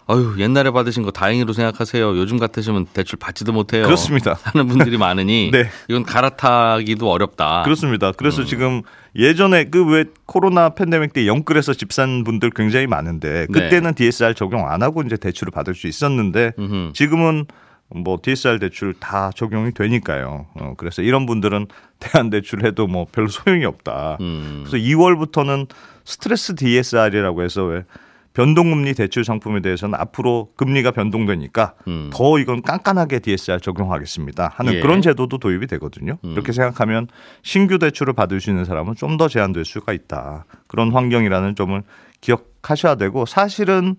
아유 0.06 0.34
옛날에 0.38 0.72
받으신 0.72 1.04
거 1.04 1.12
다행히로 1.12 1.52
생각하세요. 1.52 2.16
요즘 2.18 2.38
같으시면 2.38 2.86
대출 2.92 3.16
받지도 3.16 3.52
못해요. 3.52 3.84
그렇습니다. 3.84 4.36
하는 4.42 4.66
분들이 4.66 4.96
많으니 4.98 5.50
네. 5.54 5.68
이건 5.88 6.02
갈아타기도 6.02 7.08
어렵다. 7.08 7.62
그렇습니다. 7.62 8.08
음. 8.08 8.12
그래서 8.16 8.44
지금 8.44 8.82
예전에 9.14 9.64
그 9.64 9.84
왜 9.84 10.04
코로나 10.26 10.70
팬데믹 10.70 11.12
때 11.12 11.26
영끌에서 11.28 11.74
집 11.74 11.92
산 11.92 12.24
분들 12.24 12.50
굉장히 12.50 12.86
많은데 12.88 13.46
그때는 13.52 13.94
DSR 13.94 14.34
적용 14.34 14.68
안 14.68 14.82
하고 14.82 15.02
이제 15.02 15.16
대출을 15.16 15.52
받을 15.52 15.74
수 15.76 15.86
있었는데 15.86 16.52
네. 16.56 16.62
음흠. 16.64 16.92
지금은 16.94 17.46
뭐 17.94 18.18
DSR 18.22 18.58
대출 18.58 18.94
다 18.94 19.30
적용이 19.34 19.72
되니까요. 19.72 20.46
어, 20.54 20.74
그래서 20.76 21.02
이런 21.02 21.26
분들은 21.26 21.66
대안 21.98 22.30
대출 22.30 22.64
해도 22.64 22.86
뭐 22.86 23.06
별로 23.10 23.28
소용이 23.28 23.64
없다. 23.64 24.18
음. 24.20 24.64
그래서 24.66 24.76
2월부터는 24.76 25.68
스트레스 26.04 26.54
DSR이라고 26.54 27.42
해서 27.42 27.64
왜 27.64 27.84
변동금리 28.32 28.94
대출 28.94 29.24
상품에 29.24 29.60
대해서는 29.60 29.98
앞으로 29.98 30.52
금리가 30.56 30.92
변동되니까 30.92 31.74
음. 31.88 32.10
더 32.12 32.38
이건 32.38 32.62
깐깐하게 32.62 33.18
DSR 33.18 33.58
적용하겠습니다 33.58 34.52
하는 34.54 34.74
예. 34.74 34.80
그런 34.80 35.02
제도도 35.02 35.38
도입이 35.38 35.66
되거든요. 35.66 36.16
음. 36.24 36.32
이렇게 36.32 36.52
생각하면 36.52 37.08
신규 37.42 37.78
대출을 37.78 38.12
받을 38.14 38.40
수 38.40 38.50
있는 38.50 38.64
사람은 38.64 38.94
좀 38.94 39.16
더 39.18 39.26
제한될 39.28 39.64
수가 39.64 39.92
있다. 39.92 40.46
그런 40.68 40.92
환경이라는 40.92 41.56
점을 41.56 41.82
기억하셔야 42.20 42.94
되고 42.94 43.26
사실은 43.26 43.96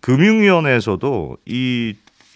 금융위원회에서도 0.00 1.38
이 1.46 1.94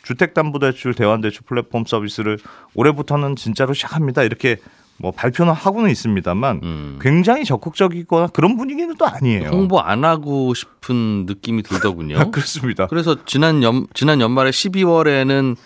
주택담보대출 0.09 0.95
대환대출 0.95 1.43
플랫폼 1.45 1.85
서비스를 1.85 2.39
올해부터는 2.75 3.37
진짜로 3.37 3.75
시작합니다. 3.75 4.23
이렇게 4.23 4.57
뭐 4.97 5.13
발표는 5.13 5.53
하고는 5.53 5.91
있습니다만 5.91 6.61
음. 6.63 6.99
굉장히 7.01 7.45
적극적이거나 7.45 8.29
그런 8.29 8.57
분위기는 8.57 8.97
또 8.97 9.07
아니에요. 9.07 9.51
홍보 9.51 9.81
안 9.81 10.05
하고 10.05 10.55
싶은 10.55 11.27
느낌이 11.27 11.63
들더군요. 11.63 12.19
아, 12.19 12.25
그렇습니다. 12.33 12.87
그래서 12.87 13.17
지난 13.27 13.63
연 13.63 13.87
지난 13.93 14.21
연말에 14.21 14.51
12월에는 14.51 15.57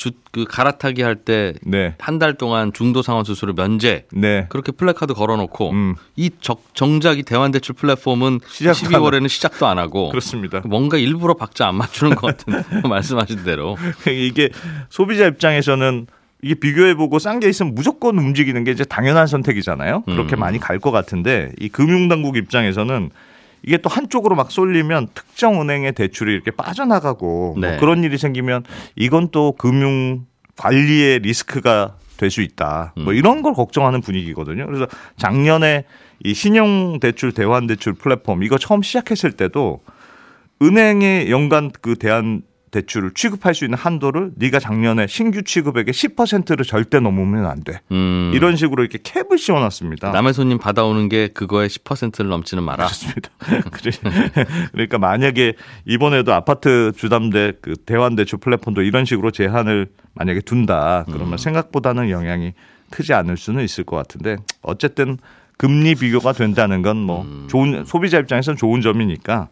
주 0.00 0.12
그 0.32 0.44
갈아타기 0.44 1.02
할 1.02 1.16
때 1.16 1.52
한달 1.98 2.32
네, 2.32 2.38
동안 2.38 2.72
중도 2.72 3.02
상환 3.02 3.24
수수료 3.24 3.52
면제 3.52 4.06
네, 4.12 4.46
그렇게 4.48 4.72
플래카드 4.72 5.12
걸어놓고 5.12 5.70
음. 5.70 5.94
이 6.16 6.30
적, 6.40 6.64
정작 6.72 7.18
이 7.18 7.22
대환대출 7.24 7.74
플랫폼은 7.74 8.40
시작도 8.48 8.78
12월에는 8.86 9.28
시작도 9.28 9.66
안 9.66 9.78
하고 9.78 10.08
그렇습니다. 10.10 10.62
뭔가 10.64 10.96
일부러 10.98 11.34
박자 11.34 11.66
안 11.66 11.74
맞추는 11.74 12.14
것 12.14 12.28
같은 12.38 12.62
말씀하신 12.88 13.44
대로 13.44 13.76
이게 14.08 14.50
소비자 14.88 15.26
입장에서는 15.26 16.06
이게 16.42 16.54
비교해보고 16.54 17.18
싼 17.18 17.38
게 17.40 17.48
있으면 17.48 17.74
무조건 17.74 18.16
움직이는 18.18 18.64
게 18.64 18.70
이제 18.70 18.84
당연한 18.84 19.26
선택이잖아요. 19.26 20.02
그렇게 20.06 20.36
음. 20.36 20.40
많이 20.40 20.58
갈 20.58 20.78
것 20.78 20.90
같은데 20.92 21.52
이 21.58 21.68
금융당국 21.68 22.36
입장에서는 22.36 23.10
이게 23.62 23.76
또 23.78 23.88
한쪽으로 23.88 24.36
막 24.36 24.50
쏠리면 24.50 25.08
특정 25.14 25.60
은행의 25.60 25.92
대출이 25.92 26.32
이렇게 26.32 26.50
빠져나가고 26.50 27.56
뭐 27.58 27.70
네. 27.70 27.76
그런 27.78 28.04
일이 28.04 28.18
생기면 28.18 28.64
이건 28.96 29.28
또 29.30 29.52
금융 29.52 30.26
관리의 30.56 31.20
리스크가 31.20 31.96
될 32.20 32.30
수 32.30 32.42
있다. 32.42 32.92
음. 32.98 33.04
뭐 33.04 33.12
이런 33.14 33.40
걸 33.40 33.54
걱정하는 33.54 34.02
분위기거든요. 34.02 34.66
그래서 34.66 34.86
작년에 35.16 35.84
이 36.22 36.34
신용 36.34 37.00
대출 37.00 37.32
대환 37.32 37.66
대출 37.66 37.94
플랫폼 37.94 38.42
이거 38.42 38.58
처음 38.58 38.82
시작했을 38.82 39.32
때도 39.32 39.80
은행의 40.60 41.30
연간 41.30 41.70
그 41.80 41.96
대한 41.96 42.42
대출을 42.70 43.12
취급할 43.14 43.54
수 43.54 43.64
있는 43.64 43.76
한도를 43.76 44.32
네가 44.36 44.60
작년에 44.60 45.06
신규 45.06 45.42
취급액의 45.42 45.92
10%를 45.92 46.64
절대 46.64 47.00
넘으면 47.00 47.46
안 47.46 47.62
돼. 47.62 47.80
음, 47.90 48.30
이런 48.34 48.56
식으로 48.56 48.82
이렇게 48.82 48.98
캡을 49.02 49.38
씌워놨습니다. 49.38 50.12
남의 50.12 50.34
손님 50.34 50.58
받아오는 50.58 51.08
게 51.08 51.28
그거의 51.28 51.68
10%를 51.68 52.28
넘지는 52.28 52.62
마라. 52.62 52.86
그렇습니다. 52.86 53.30
그러니까 54.72 54.98
만약에 54.98 55.54
이번에도 55.84 56.32
아파트 56.32 56.92
주담대 56.96 57.54
그 57.60 57.74
대환대출 57.76 58.38
플랫폼도 58.38 58.82
이런 58.82 59.04
식으로 59.04 59.30
제한을 59.30 59.88
만약에 60.14 60.40
둔다 60.40 61.04
그러면 61.10 61.38
생각보다는 61.38 62.10
영향이 62.10 62.52
크지 62.90 63.14
않을 63.14 63.36
수는 63.36 63.64
있을 63.64 63.84
것 63.84 63.96
같은데 63.96 64.36
어쨌든 64.62 65.18
금리 65.56 65.94
비교가 65.94 66.32
된다는 66.32 66.82
건뭐 66.82 67.46
좋은 67.48 67.84
소비자 67.84 68.18
입장에서는 68.18 68.56
좋은 68.56 68.80
점이니까 68.80 69.48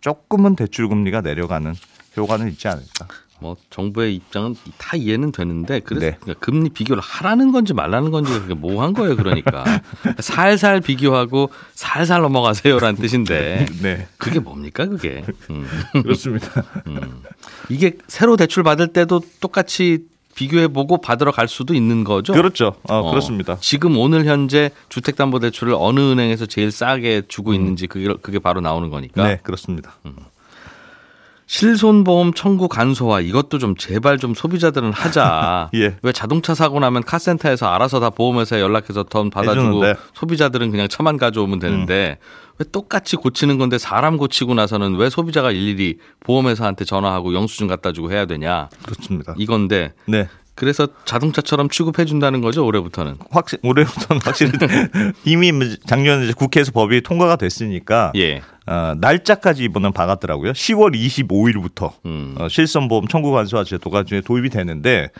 조금은 0.00 0.56
대출 0.56 0.88
금리가 0.88 1.20
내려가는 1.20 1.74
효과는 2.16 2.48
있지 2.48 2.68
않을까. 2.68 3.08
뭐 3.40 3.56
정부의 3.68 4.14
입장은 4.14 4.54
다 4.78 4.96
이해는 4.96 5.32
되는데 5.32 5.80
그래서 5.80 6.06
네. 6.06 6.16
그러니까 6.20 6.44
금리 6.44 6.70
비교를 6.70 7.02
하라는 7.02 7.52
건지 7.52 7.74
말라는 7.74 8.10
건지 8.10 8.32
그게 8.32 8.54
뭐한 8.54 8.94
거예요 8.94 9.16
그러니까 9.16 9.64
살살 10.18 10.80
비교하고 10.80 11.50
살살 11.74 12.22
넘어가세요라는 12.22 13.00
뜻인데 13.00 13.66
네, 13.82 14.06
그게 14.16 14.38
뭡니까 14.38 14.86
그게 14.86 15.24
음. 15.50 15.66
그렇습니다. 15.92 16.48
이게 17.68 17.98
새로 18.06 18.36
대출 18.36 18.62
받을 18.62 18.88
때도 18.88 19.20
똑같이 19.40 20.06
비교해 20.34 20.66
보고 20.68 21.00
받으러 21.00 21.30
갈 21.30 21.46
수도 21.46 21.74
있는 21.74 22.02
거죠. 22.02 22.32
그렇죠. 22.32 22.74
어, 22.88 22.98
어, 22.98 23.10
그렇습니다. 23.10 23.56
지금 23.60 23.96
오늘 23.96 24.24
현재 24.24 24.70
주택담보대출을 24.88 25.74
어느 25.76 26.00
은행에서 26.00 26.46
제일 26.46 26.72
싸게 26.72 27.22
주고 27.28 27.54
있는지 27.54 27.86
그게 27.86 28.12
그게 28.20 28.38
바로 28.38 28.60
나오는 28.60 28.90
거니까. 28.90 29.28
네, 29.28 29.38
그렇습니다. 29.42 29.96
실손보험 31.46 32.32
청구 32.32 32.68
간소화 32.68 33.20
이것도 33.20 33.58
좀 33.58 33.76
제발 33.76 34.18
좀 34.18 34.34
소비자들은 34.34 34.92
하자. 34.92 35.70
예. 35.76 35.96
왜 36.02 36.12
자동차 36.12 36.54
사고 36.54 36.80
나면 36.80 37.02
카센터에서 37.04 37.68
알아서 37.68 38.00
다 38.00 38.10
보험회사에 38.10 38.60
연락해서 38.60 39.02
돈 39.04 39.30
받아주고 39.30 39.84
해주는데. 39.84 39.94
소비자들은 40.14 40.70
그냥 40.70 40.88
차만 40.88 41.16
가져오면 41.16 41.58
되는데 41.58 42.18
왜 42.58 42.66
똑같이 42.70 43.16
고치는 43.16 43.58
건데 43.58 43.78
사람 43.78 44.16
고치고 44.16 44.54
나서는 44.54 44.96
왜 44.96 45.10
소비자가 45.10 45.50
일일이 45.50 45.98
보험회사한테 46.20 46.84
전화하고 46.84 47.34
영수증 47.34 47.66
갖다 47.66 47.92
주고 47.92 48.10
해야 48.12 48.26
되냐 48.26 48.68
그렇습니다. 48.84 49.34
이건데 49.36 49.92
네. 50.06 50.28
그래서 50.54 50.86
자동차처럼 51.04 51.68
취급해 51.68 52.04
준다는 52.04 52.40
거죠 52.40 52.64
올해부터는. 52.64 53.16
확실 53.30 53.58
올해부터는 53.62 54.22
확실히 54.22 54.52
이미 55.24 55.52
뭐 55.52 55.66
작년에 55.86 56.24
이제 56.24 56.32
국회에서 56.32 56.72
법이 56.72 57.02
통과가 57.02 57.36
됐으니까 57.36 58.12
예. 58.16 58.40
어, 58.66 58.94
날짜까지 58.98 59.64
이번엔 59.64 59.92
박았더라고요. 59.92 60.52
10월 60.52 60.94
25일부터 60.94 61.92
음. 62.06 62.36
어, 62.38 62.48
실손보험 62.48 63.08
청구 63.08 63.32
간소화 63.32 63.64
제도가 63.64 64.02
이제 64.02 64.20
도입이 64.20 64.50
되는데 64.50 65.10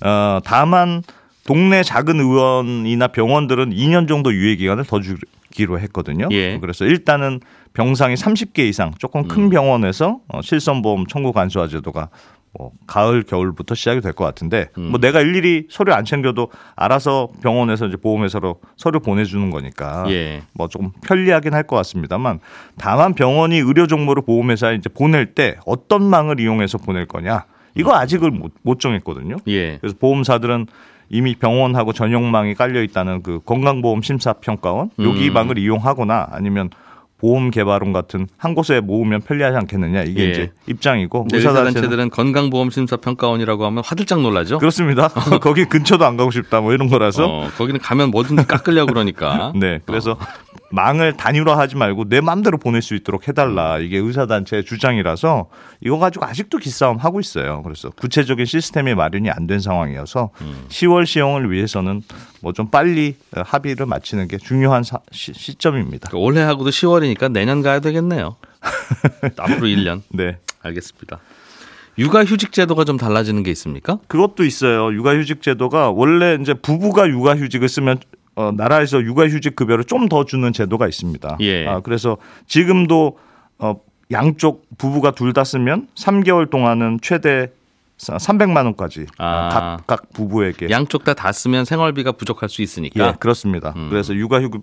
어, 0.00 0.38
다만 0.44 1.02
동네 1.44 1.82
작은 1.82 2.20
의원이나 2.20 3.08
병원들은 3.08 3.70
2년 3.70 4.06
정도 4.06 4.32
유예 4.32 4.56
기간을 4.56 4.84
더 4.84 5.00
주기로 5.00 5.80
했거든요. 5.80 6.28
예. 6.30 6.58
그래서 6.58 6.84
일단은 6.84 7.40
병상이 7.72 8.14
30개 8.14 8.60
이상 8.60 8.92
조금 8.98 9.26
큰 9.26 9.44
음. 9.44 9.50
병원에서 9.50 10.20
어, 10.28 10.42
실손보험 10.42 11.06
청구 11.06 11.32
간소화 11.32 11.68
제도가 11.68 12.10
뭐 12.56 12.72
가을 12.86 13.22
겨울부터 13.22 13.74
시작이 13.74 14.00
될 14.00 14.12
것 14.12 14.24
같은데 14.24 14.68
음. 14.78 14.90
뭐 14.90 14.98
내가 15.00 15.20
일일이 15.20 15.66
서류 15.70 15.92
안 15.92 16.04
챙겨도 16.04 16.50
알아서 16.76 17.28
병원에서 17.42 17.86
이제 17.86 17.96
보험회사로 17.96 18.60
서류 18.76 19.00
보내주는 19.00 19.50
거니까 19.50 20.04
예. 20.08 20.42
뭐 20.54 20.68
조금 20.68 20.90
편리하긴 21.02 21.52
할 21.54 21.62
것 21.64 21.76
같습니다만 21.76 22.40
다만 22.78 23.14
병원이 23.14 23.58
의료 23.58 23.86
정보를 23.86 24.22
보험회사에 24.24 24.76
이제 24.76 24.88
보낼 24.88 25.34
때 25.34 25.56
어떤 25.66 26.02
망을 26.04 26.40
이용해서 26.40 26.78
보낼 26.78 27.06
거냐 27.06 27.44
이거 27.74 27.94
아직을 27.94 28.30
못, 28.30 28.52
못 28.62 28.80
정했거든요. 28.80 29.36
예. 29.46 29.76
그래서 29.78 29.94
보험사들은 30.00 30.66
이미 31.10 31.34
병원하고 31.34 31.92
전용망이 31.92 32.54
깔려 32.54 32.82
있다는 32.82 33.22
그 33.22 33.40
건강보험 33.44 34.02
심사평가원 34.02 34.90
여기 35.00 35.28
음. 35.28 35.32
망을 35.34 35.58
이용하거나 35.58 36.28
아니면 36.32 36.70
보험 37.18 37.50
개발원 37.50 37.92
같은 37.92 38.28
한 38.36 38.54
곳에 38.54 38.80
모으면 38.80 39.20
편리하지 39.20 39.56
않겠느냐 39.56 40.04
이게 40.04 40.24
예. 40.24 40.30
이제 40.30 40.52
입장이고 40.66 41.26
의사단체들은 41.32 42.10
건강보험심사평가원이라고 42.10 43.66
하면 43.66 43.82
화들짝 43.84 44.20
놀라죠. 44.20 44.58
그렇습니다. 44.58 45.08
거기 45.42 45.64
근처도 45.64 46.04
안 46.04 46.16
가고 46.16 46.30
싶다 46.30 46.60
뭐 46.60 46.72
이런 46.72 46.88
거라서 46.88 47.26
어, 47.26 47.48
거기는 47.56 47.80
가면 47.80 48.10
뭐든지 48.10 48.46
깎으려고 48.46 48.92
그러니까. 48.92 49.52
네. 49.58 49.80
그래서 49.84 50.16
망을 50.70 51.16
단일화하지 51.16 51.76
말고 51.76 52.08
내 52.08 52.20
마음대로 52.20 52.58
보낼 52.58 52.82
수 52.82 52.94
있도록 52.94 53.26
해달라. 53.26 53.78
이게 53.78 53.96
의사단체의 53.98 54.64
주장이라서 54.64 55.48
이거 55.80 55.98
가지고 55.98 56.26
아직도 56.26 56.58
기싸움 56.58 56.98
하고 56.98 57.20
있어요. 57.20 57.62
그래서 57.62 57.88
구체적인 57.90 58.44
시스템이 58.44 58.94
마련이 58.94 59.30
안 59.30 59.46
된 59.46 59.60
상황이어서 59.60 60.30
10월 60.68 61.06
시행을 61.06 61.50
위해서는 61.50 62.02
뭐 62.42 62.52
좀 62.52 62.70
빨리 62.70 63.16
합의를 63.34 63.86
마치는 63.86 64.28
게 64.28 64.36
중요한 64.36 64.82
사- 64.82 64.98
시, 65.10 65.32
시점입니다. 65.32 66.08
그러니까 66.10 66.18
올해 66.26 66.42
하고도 66.42 66.68
10월이니까 66.70 67.32
내년 67.32 67.62
가야 67.62 67.80
되겠네요. 67.80 68.36
앞으로 69.38 69.66
1년. 69.68 70.02
네. 70.10 70.36
알겠습니다. 70.62 71.18
육아휴직 71.96 72.52
제도가 72.52 72.84
좀 72.84 72.96
달라지는 72.96 73.42
게 73.42 73.50
있습니까? 73.52 73.98
그것도 74.06 74.44
있어요. 74.44 74.92
육아휴직 74.92 75.40
제도가 75.42 75.90
원래 75.90 76.36
이제 76.40 76.52
부부가 76.54 77.08
육아휴직을 77.08 77.68
쓰면 77.68 77.98
어, 78.38 78.52
나라에서 78.52 79.02
육아휴직 79.02 79.56
급여를 79.56 79.84
좀 79.84 80.08
더 80.08 80.24
주는 80.24 80.52
제도가 80.52 80.86
있습니다. 80.88 81.36
예. 81.40 81.66
아, 81.66 81.80
그래서 81.80 82.16
지금도 82.46 83.18
어, 83.58 83.74
양쪽 84.10 84.66
부부가 84.78 85.10
둘 85.10 85.32
다 85.32 85.44
쓰면 85.44 85.88
3개월 85.96 86.48
동안은 86.48 87.00
최대 87.02 87.50
300만 87.98 88.64
원까지 88.64 89.06
아. 89.18 89.48
각, 89.50 89.86
각 89.86 90.12
부부에게 90.12 90.70
양쪽 90.70 91.02
다 91.04 91.14
다 91.14 91.32
쓰면 91.32 91.64
생활비가 91.64 92.12
부족할 92.12 92.48
수 92.48 92.62
있으니까. 92.62 93.08
예, 93.08 93.12
그렇습니다. 93.18 93.72
음. 93.76 93.88
그래서 93.90 94.14
육아휴직 94.14 94.54
어, 94.54 94.60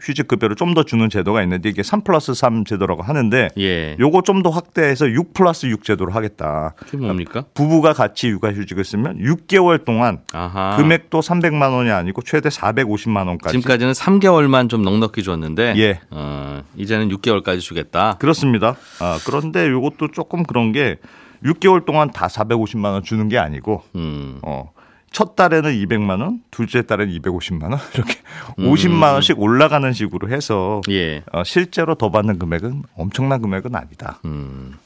휴직 0.00 0.26
급여를 0.28 0.56
좀 0.56 0.72
더 0.74 0.82
주는 0.84 1.08
제도가 1.10 1.42
있는데 1.42 1.68
이게 1.68 1.82
3 1.82 2.00
플러스 2.02 2.32
3 2.34 2.64
제도라고 2.64 3.02
하는데 3.02 3.48
예. 3.58 3.96
요거 4.00 4.22
좀 4.22 4.42
더 4.42 4.50
확대해서 4.50 5.08
6 5.08 5.34
플러스 5.34 5.66
6 5.66 5.84
제도로 5.84 6.12
하겠다. 6.12 6.74
그게 6.78 6.96
뭡니까? 6.96 7.44
부부가 7.54 7.92
같이 7.92 8.28
육아휴직을 8.28 8.84
쓰면 8.84 9.18
6개월 9.18 9.84
동안 9.84 10.20
아하. 10.32 10.76
금액도 10.78 11.20
300만 11.20 11.72
원이 11.74 11.90
아니고 11.90 12.22
최대 12.22 12.48
450만 12.48 13.26
원까지. 13.28 13.52
지금까지는 13.58 13.92
3개월만 13.92 14.68
좀 14.68 14.82
넉넉히 14.82 15.22
줬는데 15.22 15.74
예. 15.76 16.00
어, 16.10 16.62
이제는 16.76 17.08
6개월까지 17.10 17.60
주겠다. 17.60 18.16
그렇습니다. 18.18 18.76
아, 19.00 19.18
그런데 19.26 19.66
이것도 19.68 20.08
조금 20.12 20.42
그런 20.42 20.72
게 20.72 20.96
6개월 21.44 21.84
동안 21.84 22.10
다 22.10 22.26
450만 22.28 22.84
원 22.92 23.02
주는 23.02 23.28
게 23.28 23.36
아니고 23.38 23.82
음. 23.96 24.38
어 24.42 24.70
첫 25.12 25.36
달에는 25.36 25.70
200만 25.72 26.20
원, 26.20 26.40
둘째 26.50 26.82
달에는 26.82 27.14
250만 27.20 27.70
원 27.70 27.78
이렇게 27.94 28.14
음. 28.58 28.72
50만 28.72 29.12
원씩 29.12 29.38
올라가는 29.38 29.92
식으로 29.92 30.28
해서 30.30 30.80
예. 30.90 31.22
어, 31.32 31.44
실제로 31.44 31.94
더 31.94 32.10
받는 32.10 32.38
금액은 32.38 32.82
엄청난 32.96 33.40
금액은 33.40 33.74
아니다. 33.74 34.18
음. 34.24 34.78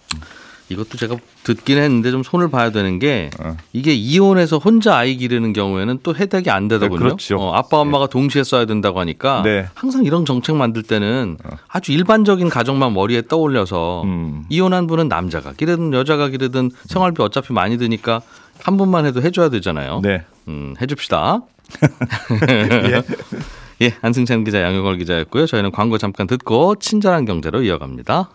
이것도 0.69 0.99
제가 0.99 1.17
듣긴 1.45 1.79
했는데 1.79 2.11
좀 2.11 2.23
손을 2.23 2.49
봐야 2.49 2.71
되는 2.71 2.99
게 2.99 3.31
어. 3.41 3.57
이게 3.73 3.95
이혼해서 3.95 4.59
혼자 4.59 4.97
아이 4.97 5.17
기르는 5.17 5.53
경우에는 5.53 6.01
또 6.03 6.15
혜택이 6.15 6.51
안 6.51 6.69
되더군요. 6.69 6.99
네, 6.99 7.05
그렇죠. 7.05 7.37
어, 7.39 7.55
아빠 7.55 7.79
엄마가 7.79 8.09
동시에 8.09 8.43
써야 8.43 8.65
된다고 8.65 8.99
하니까 9.01 9.43
네. 9.43 9.67
항상 9.75 10.05
이런 10.05 10.25
정책 10.25 10.57
만들 10.57 10.83
때는 10.83 11.37
아주 11.69 11.93
일반적인 11.93 12.49
가정만 12.49 12.95
머리에 12.95 13.23
떠올려서 13.23 14.03
음. 14.05 14.45
이혼한 14.49 14.87
분은 14.87 15.09
남자가 15.09 15.53
기르든 15.53 15.93
여자가 15.93 16.29
기르든 16.29 16.71
생활비 16.87 17.23
어차피 17.23 17.53
많이 17.53 17.79
드니까 17.79 18.23
한 18.61 18.77
분만 18.77 19.07
해도 19.07 19.23
해줘야 19.23 19.49
되잖아요. 19.49 20.01
네. 20.03 20.25
음, 20.49 20.75
해줍시다. 20.81 21.43
예. 22.51 23.03
예, 23.83 23.95
안승찬 24.01 24.45
기자, 24.45 24.63
양효걸 24.63 24.97
기자였고요. 24.99 25.47
저희는 25.47 25.71
광고 25.71 25.99
잠깐 25.99 26.27
듣고 26.27 26.77
친절한 26.77 27.27
경제로 27.27 27.63
이어갑니다. 27.63 28.31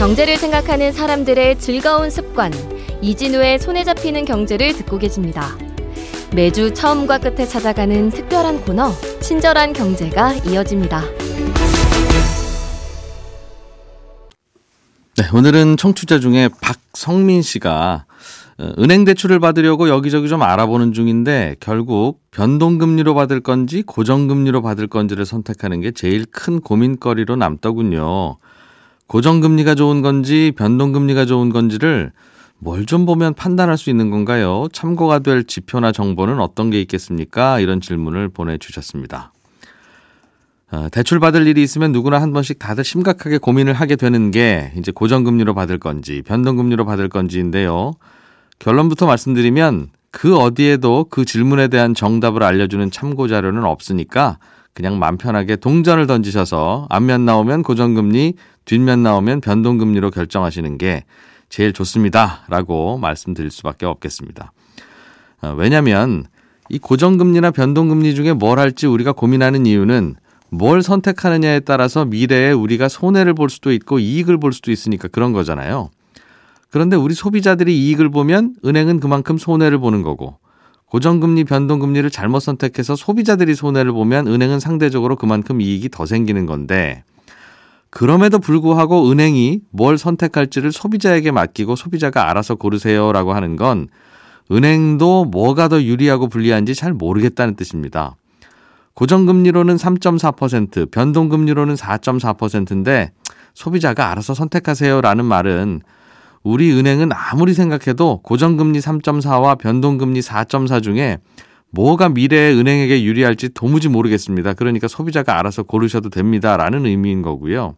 경제를 0.00 0.38
생각하는 0.38 0.92
사람들의 0.92 1.58
즐거운 1.58 2.08
습관 2.08 2.50
이진우의 3.02 3.58
손에 3.58 3.84
잡히는 3.84 4.24
경제를 4.24 4.72
듣고 4.72 4.96
계십니다. 4.96 5.58
매주 6.34 6.72
처음과 6.72 7.18
끝에 7.18 7.44
찾아가는 7.46 8.08
특별한 8.08 8.62
코너 8.62 8.92
친절한 9.20 9.74
경제가 9.74 10.36
이어집니다. 10.36 11.02
네, 15.18 15.24
오늘은 15.34 15.76
청취자 15.76 16.18
중에 16.18 16.48
박성민 16.62 17.42
씨가 17.42 18.06
어, 18.56 18.72
은행 18.78 19.04
대출을 19.04 19.38
받으려고 19.38 19.90
여기저기 19.90 20.30
좀 20.30 20.40
알아보는 20.40 20.94
중인데 20.94 21.56
결국 21.60 22.22
변동금리로 22.30 23.12
받을 23.12 23.40
건지 23.40 23.82
고정금리로 23.82 24.62
받을 24.62 24.86
건지를 24.86 25.26
선택하는 25.26 25.82
게 25.82 25.90
제일 25.90 26.24
큰 26.24 26.62
고민거리로 26.62 27.36
남더군요. 27.36 28.38
고정금리가 29.10 29.74
좋은 29.74 30.02
건지 30.02 30.52
변동금리가 30.56 31.24
좋은 31.24 31.50
건지를 31.50 32.12
뭘 32.60 32.86
좀 32.86 33.06
보면 33.06 33.34
판단할 33.34 33.76
수 33.76 33.90
있는 33.90 34.08
건가요? 34.08 34.68
참고가 34.72 35.18
될 35.18 35.42
지표나 35.42 35.90
정보는 35.90 36.38
어떤 36.38 36.70
게 36.70 36.80
있겠습니까? 36.82 37.58
이런 37.58 37.80
질문을 37.80 38.28
보내주셨습니다. 38.28 39.32
어, 40.70 40.86
대출 40.92 41.18
받을 41.18 41.48
일이 41.48 41.60
있으면 41.60 41.90
누구나 41.90 42.22
한 42.22 42.32
번씩 42.32 42.60
다들 42.60 42.84
심각하게 42.84 43.38
고민을 43.38 43.72
하게 43.72 43.96
되는 43.96 44.30
게 44.30 44.72
이제 44.78 44.92
고정금리로 44.92 45.54
받을 45.54 45.78
건지 45.78 46.22
변동금리로 46.24 46.84
받을 46.84 47.08
건지인데요. 47.08 47.94
결론부터 48.60 49.06
말씀드리면 49.06 49.88
그 50.12 50.36
어디에도 50.38 51.06
그 51.10 51.24
질문에 51.24 51.66
대한 51.66 51.94
정답을 51.94 52.44
알려주는 52.44 52.92
참고 52.92 53.26
자료는 53.26 53.64
없으니까 53.64 54.38
그냥 54.72 54.98
맘 54.98 55.18
편하게 55.18 55.56
동전을 55.56 56.06
던지셔서 56.06 56.86
앞면 56.90 57.24
나오면 57.24 57.64
고정금리, 57.64 58.34
뒷면 58.64 59.02
나오면 59.02 59.40
변동금리로 59.40 60.10
결정하시는 60.10 60.78
게 60.78 61.04
제일 61.48 61.72
좋습니다. 61.72 62.44
라고 62.48 62.98
말씀드릴 62.98 63.50
수밖에 63.50 63.86
없겠습니다. 63.86 64.52
어, 65.42 65.54
왜냐면 65.56 66.24
이 66.68 66.78
고정금리나 66.78 67.50
변동금리 67.50 68.14
중에 68.14 68.32
뭘 68.32 68.58
할지 68.58 68.86
우리가 68.86 69.12
고민하는 69.12 69.66
이유는 69.66 70.14
뭘 70.50 70.82
선택하느냐에 70.82 71.60
따라서 71.60 72.04
미래에 72.04 72.52
우리가 72.52 72.88
손해를 72.88 73.34
볼 73.34 73.50
수도 73.50 73.72
있고 73.72 73.98
이익을 73.98 74.38
볼 74.38 74.52
수도 74.52 74.70
있으니까 74.70 75.08
그런 75.08 75.32
거잖아요. 75.32 75.90
그런데 76.70 76.96
우리 76.96 77.14
소비자들이 77.14 77.76
이익을 77.76 78.10
보면 78.10 78.54
은행은 78.64 79.00
그만큼 79.00 79.38
손해를 79.38 79.78
보는 79.78 80.02
거고 80.02 80.38
고정금리, 80.86 81.44
변동금리를 81.44 82.08
잘못 82.10 82.40
선택해서 82.40 82.96
소비자들이 82.96 83.54
손해를 83.54 83.92
보면 83.92 84.26
은행은 84.26 84.60
상대적으로 84.60 85.16
그만큼 85.16 85.60
이익이 85.60 85.88
더 85.88 86.06
생기는 86.06 86.46
건데 86.46 87.04
그럼에도 87.90 88.38
불구하고 88.38 89.10
은행이 89.10 89.62
뭘 89.70 89.98
선택할지를 89.98 90.72
소비자에게 90.72 91.32
맡기고 91.32 91.76
소비자가 91.76 92.30
알아서 92.30 92.54
고르세요라고 92.54 93.32
하는 93.32 93.56
건 93.56 93.88
은행도 94.52 95.26
뭐가 95.26 95.68
더 95.68 95.82
유리하고 95.82 96.28
불리한지 96.28 96.74
잘 96.74 96.92
모르겠다는 96.92 97.56
뜻입니다. 97.56 98.16
고정금리로는 98.94 99.76
3.4%, 99.76 100.90
변동금리로는 100.90 101.74
4.4%인데 101.74 103.12
소비자가 103.54 104.10
알아서 104.10 104.34
선택하세요라는 104.34 105.24
말은 105.24 105.80
우리 106.42 106.72
은행은 106.72 107.10
아무리 107.12 107.54
생각해도 107.54 108.20
고정금리 108.22 108.78
3.4와 108.80 109.58
변동금리 109.58 110.20
4.4 110.20 110.82
중에 110.82 111.18
뭐가 111.70 112.08
미래에 112.08 112.52
은행에게 112.52 113.04
유리할지 113.04 113.50
도무지 113.54 113.88
모르겠습니다. 113.88 114.54
그러니까 114.54 114.88
소비자가 114.88 115.38
알아서 115.38 115.62
고르셔도 115.62 116.10
됩니다라는 116.10 116.86
의미인 116.86 117.22
거고요. 117.22 117.76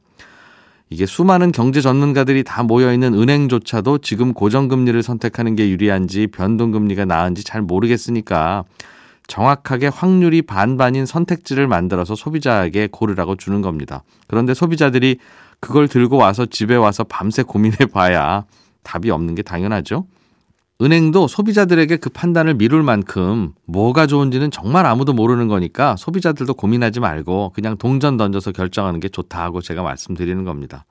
이게 0.88 1.06
수많은 1.06 1.52
경제 1.52 1.80
전문가들이 1.80 2.44
다 2.44 2.62
모여 2.62 2.92
있는 2.92 3.14
은행조차도 3.14 3.98
지금 3.98 4.34
고정금리를 4.34 5.02
선택하는 5.02 5.56
게 5.56 5.70
유리한지 5.70 6.26
변동금리가 6.26 7.06
나은지 7.06 7.44
잘 7.44 7.62
모르겠으니까 7.62 8.64
정확하게 9.26 9.86
확률이 9.86 10.42
반반인 10.42 11.06
선택지를 11.06 11.66
만들어서 11.66 12.14
소비자에게 12.14 12.88
고르라고 12.92 13.36
주는 13.36 13.62
겁니다. 13.62 14.02
그런데 14.26 14.52
소비자들이 14.52 15.16
그걸 15.60 15.88
들고 15.88 16.16
와서 16.16 16.44
집에 16.44 16.74
와서 16.74 17.04
밤새 17.04 17.42
고민해 17.42 17.86
봐야 17.92 18.44
답이 18.82 19.10
없는 19.10 19.34
게 19.34 19.42
당연하죠. 19.42 20.06
은행도 20.80 21.28
소비자들에게 21.28 21.98
그 21.98 22.10
판단을 22.10 22.54
미룰 22.54 22.82
만큼 22.82 23.52
뭐가 23.66 24.06
좋은지는 24.06 24.50
정말 24.50 24.86
아무도 24.86 25.12
모르는 25.12 25.46
거니까 25.46 25.96
소비자들도 25.96 26.54
고민하지 26.54 26.98
말고 27.00 27.52
그냥 27.54 27.76
동전 27.76 28.16
던져서 28.16 28.52
결정하는 28.52 28.98
게 28.98 29.08
좋다고 29.08 29.60
제가 29.60 29.82
말씀드리는 29.82 30.42
겁니다. 30.44 30.84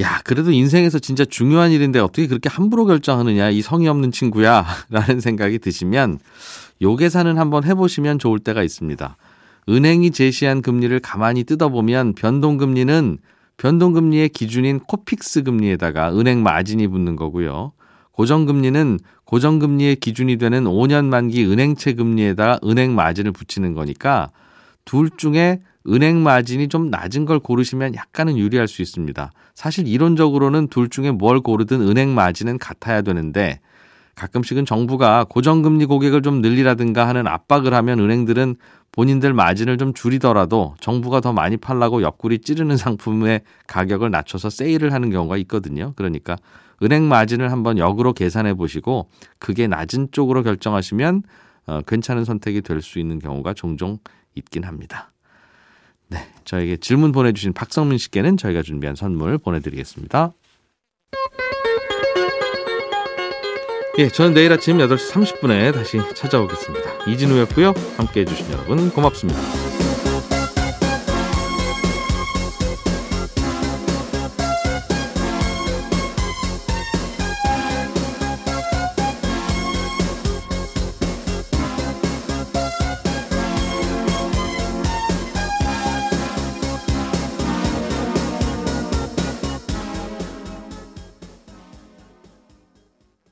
야, 0.00 0.20
그래도 0.24 0.50
인생에서 0.50 0.98
진짜 0.98 1.24
중요한 1.24 1.70
일인데 1.70 2.00
어떻게 2.00 2.26
그렇게 2.26 2.50
함부로 2.50 2.84
결정하느냐, 2.84 3.48
이 3.48 3.62
성의 3.62 3.88
없는 3.88 4.12
친구야, 4.12 4.66
라는 4.90 5.20
생각이 5.20 5.58
드시면 5.58 6.18
요 6.82 6.96
계산은 6.96 7.38
한번 7.38 7.64
해보시면 7.64 8.18
좋을 8.18 8.38
때가 8.40 8.62
있습니다. 8.62 9.16
은행이 9.70 10.10
제시한 10.10 10.60
금리를 10.60 10.98
가만히 11.00 11.44
뜯어보면 11.44 12.12
변동금리는 12.12 13.18
변동금리의 13.56 14.28
기준인 14.28 14.80
코픽스 14.80 15.44
금리에다가 15.44 16.12
은행 16.12 16.42
마진이 16.42 16.88
붙는 16.88 17.16
거고요. 17.16 17.72
고정금리는 18.16 18.98
고정금리의 19.24 19.96
기준이 19.96 20.38
되는 20.38 20.64
5년 20.64 21.04
만기 21.04 21.44
은행채 21.44 21.94
금리에다가 21.94 22.58
은행 22.64 22.94
마진을 22.94 23.32
붙이는 23.32 23.74
거니까 23.74 24.30
둘 24.86 25.10
중에 25.10 25.60
은행 25.88 26.22
마진이 26.22 26.68
좀 26.68 26.90
낮은 26.90 27.26
걸 27.26 27.38
고르시면 27.38 27.94
약간은 27.94 28.38
유리할 28.38 28.68
수 28.68 28.80
있습니다. 28.82 29.30
사실 29.54 29.86
이론적으로는 29.86 30.68
둘 30.68 30.88
중에 30.88 31.10
뭘 31.10 31.40
고르든 31.40 31.82
은행 31.82 32.14
마진은 32.14 32.58
같아야 32.58 33.02
되는데 33.02 33.60
가끔씩은 34.14 34.64
정부가 34.64 35.24
고정금리 35.28 35.84
고객을 35.84 36.22
좀 36.22 36.40
늘리라든가 36.40 37.06
하는 37.06 37.26
압박을 37.26 37.74
하면 37.74 38.00
은행들은 38.00 38.56
본인들 38.92 39.34
마진을 39.34 39.76
좀 39.76 39.92
줄이더라도 39.92 40.74
정부가 40.80 41.20
더 41.20 41.34
많이 41.34 41.58
팔라고 41.58 42.00
옆구리 42.00 42.38
찌르는 42.38 42.78
상품의 42.78 43.42
가격을 43.66 44.10
낮춰서 44.10 44.48
세일을 44.48 44.94
하는 44.94 45.10
경우가 45.10 45.36
있거든요. 45.36 45.92
그러니까 45.96 46.38
은행 46.82 47.08
마진을 47.08 47.50
한번 47.52 47.78
역으로 47.78 48.12
계산해 48.12 48.54
보시고 48.54 49.08
그게 49.38 49.66
낮은 49.66 50.08
쪽으로 50.12 50.42
결정하시면 50.42 51.22
어, 51.66 51.80
괜찮은 51.86 52.24
선택이 52.24 52.62
될 52.62 52.80
수 52.82 52.98
있는 52.98 53.18
경우가 53.18 53.54
종종 53.54 53.98
있긴 54.34 54.64
합니다. 54.64 55.12
네, 56.08 56.18
저에게 56.44 56.76
질문 56.76 57.10
보내주신 57.12 57.52
박성민 57.52 57.98
씨께는 57.98 58.36
저희가 58.36 58.62
준비한 58.62 58.94
선물 58.94 59.38
보내드리겠습니다. 59.38 60.32
예, 63.98 64.08
저는 64.08 64.34
내일 64.34 64.52
아침 64.52 64.76
8시 64.76 65.10
30분에 65.12 65.72
다시 65.72 65.98
찾아오겠습니다. 66.14 67.10
이진우였고요. 67.10 67.72
함께 67.96 68.20
해 68.20 68.24
주신 68.26 68.50
여러분 68.52 68.90
고맙습니다. 68.90 69.75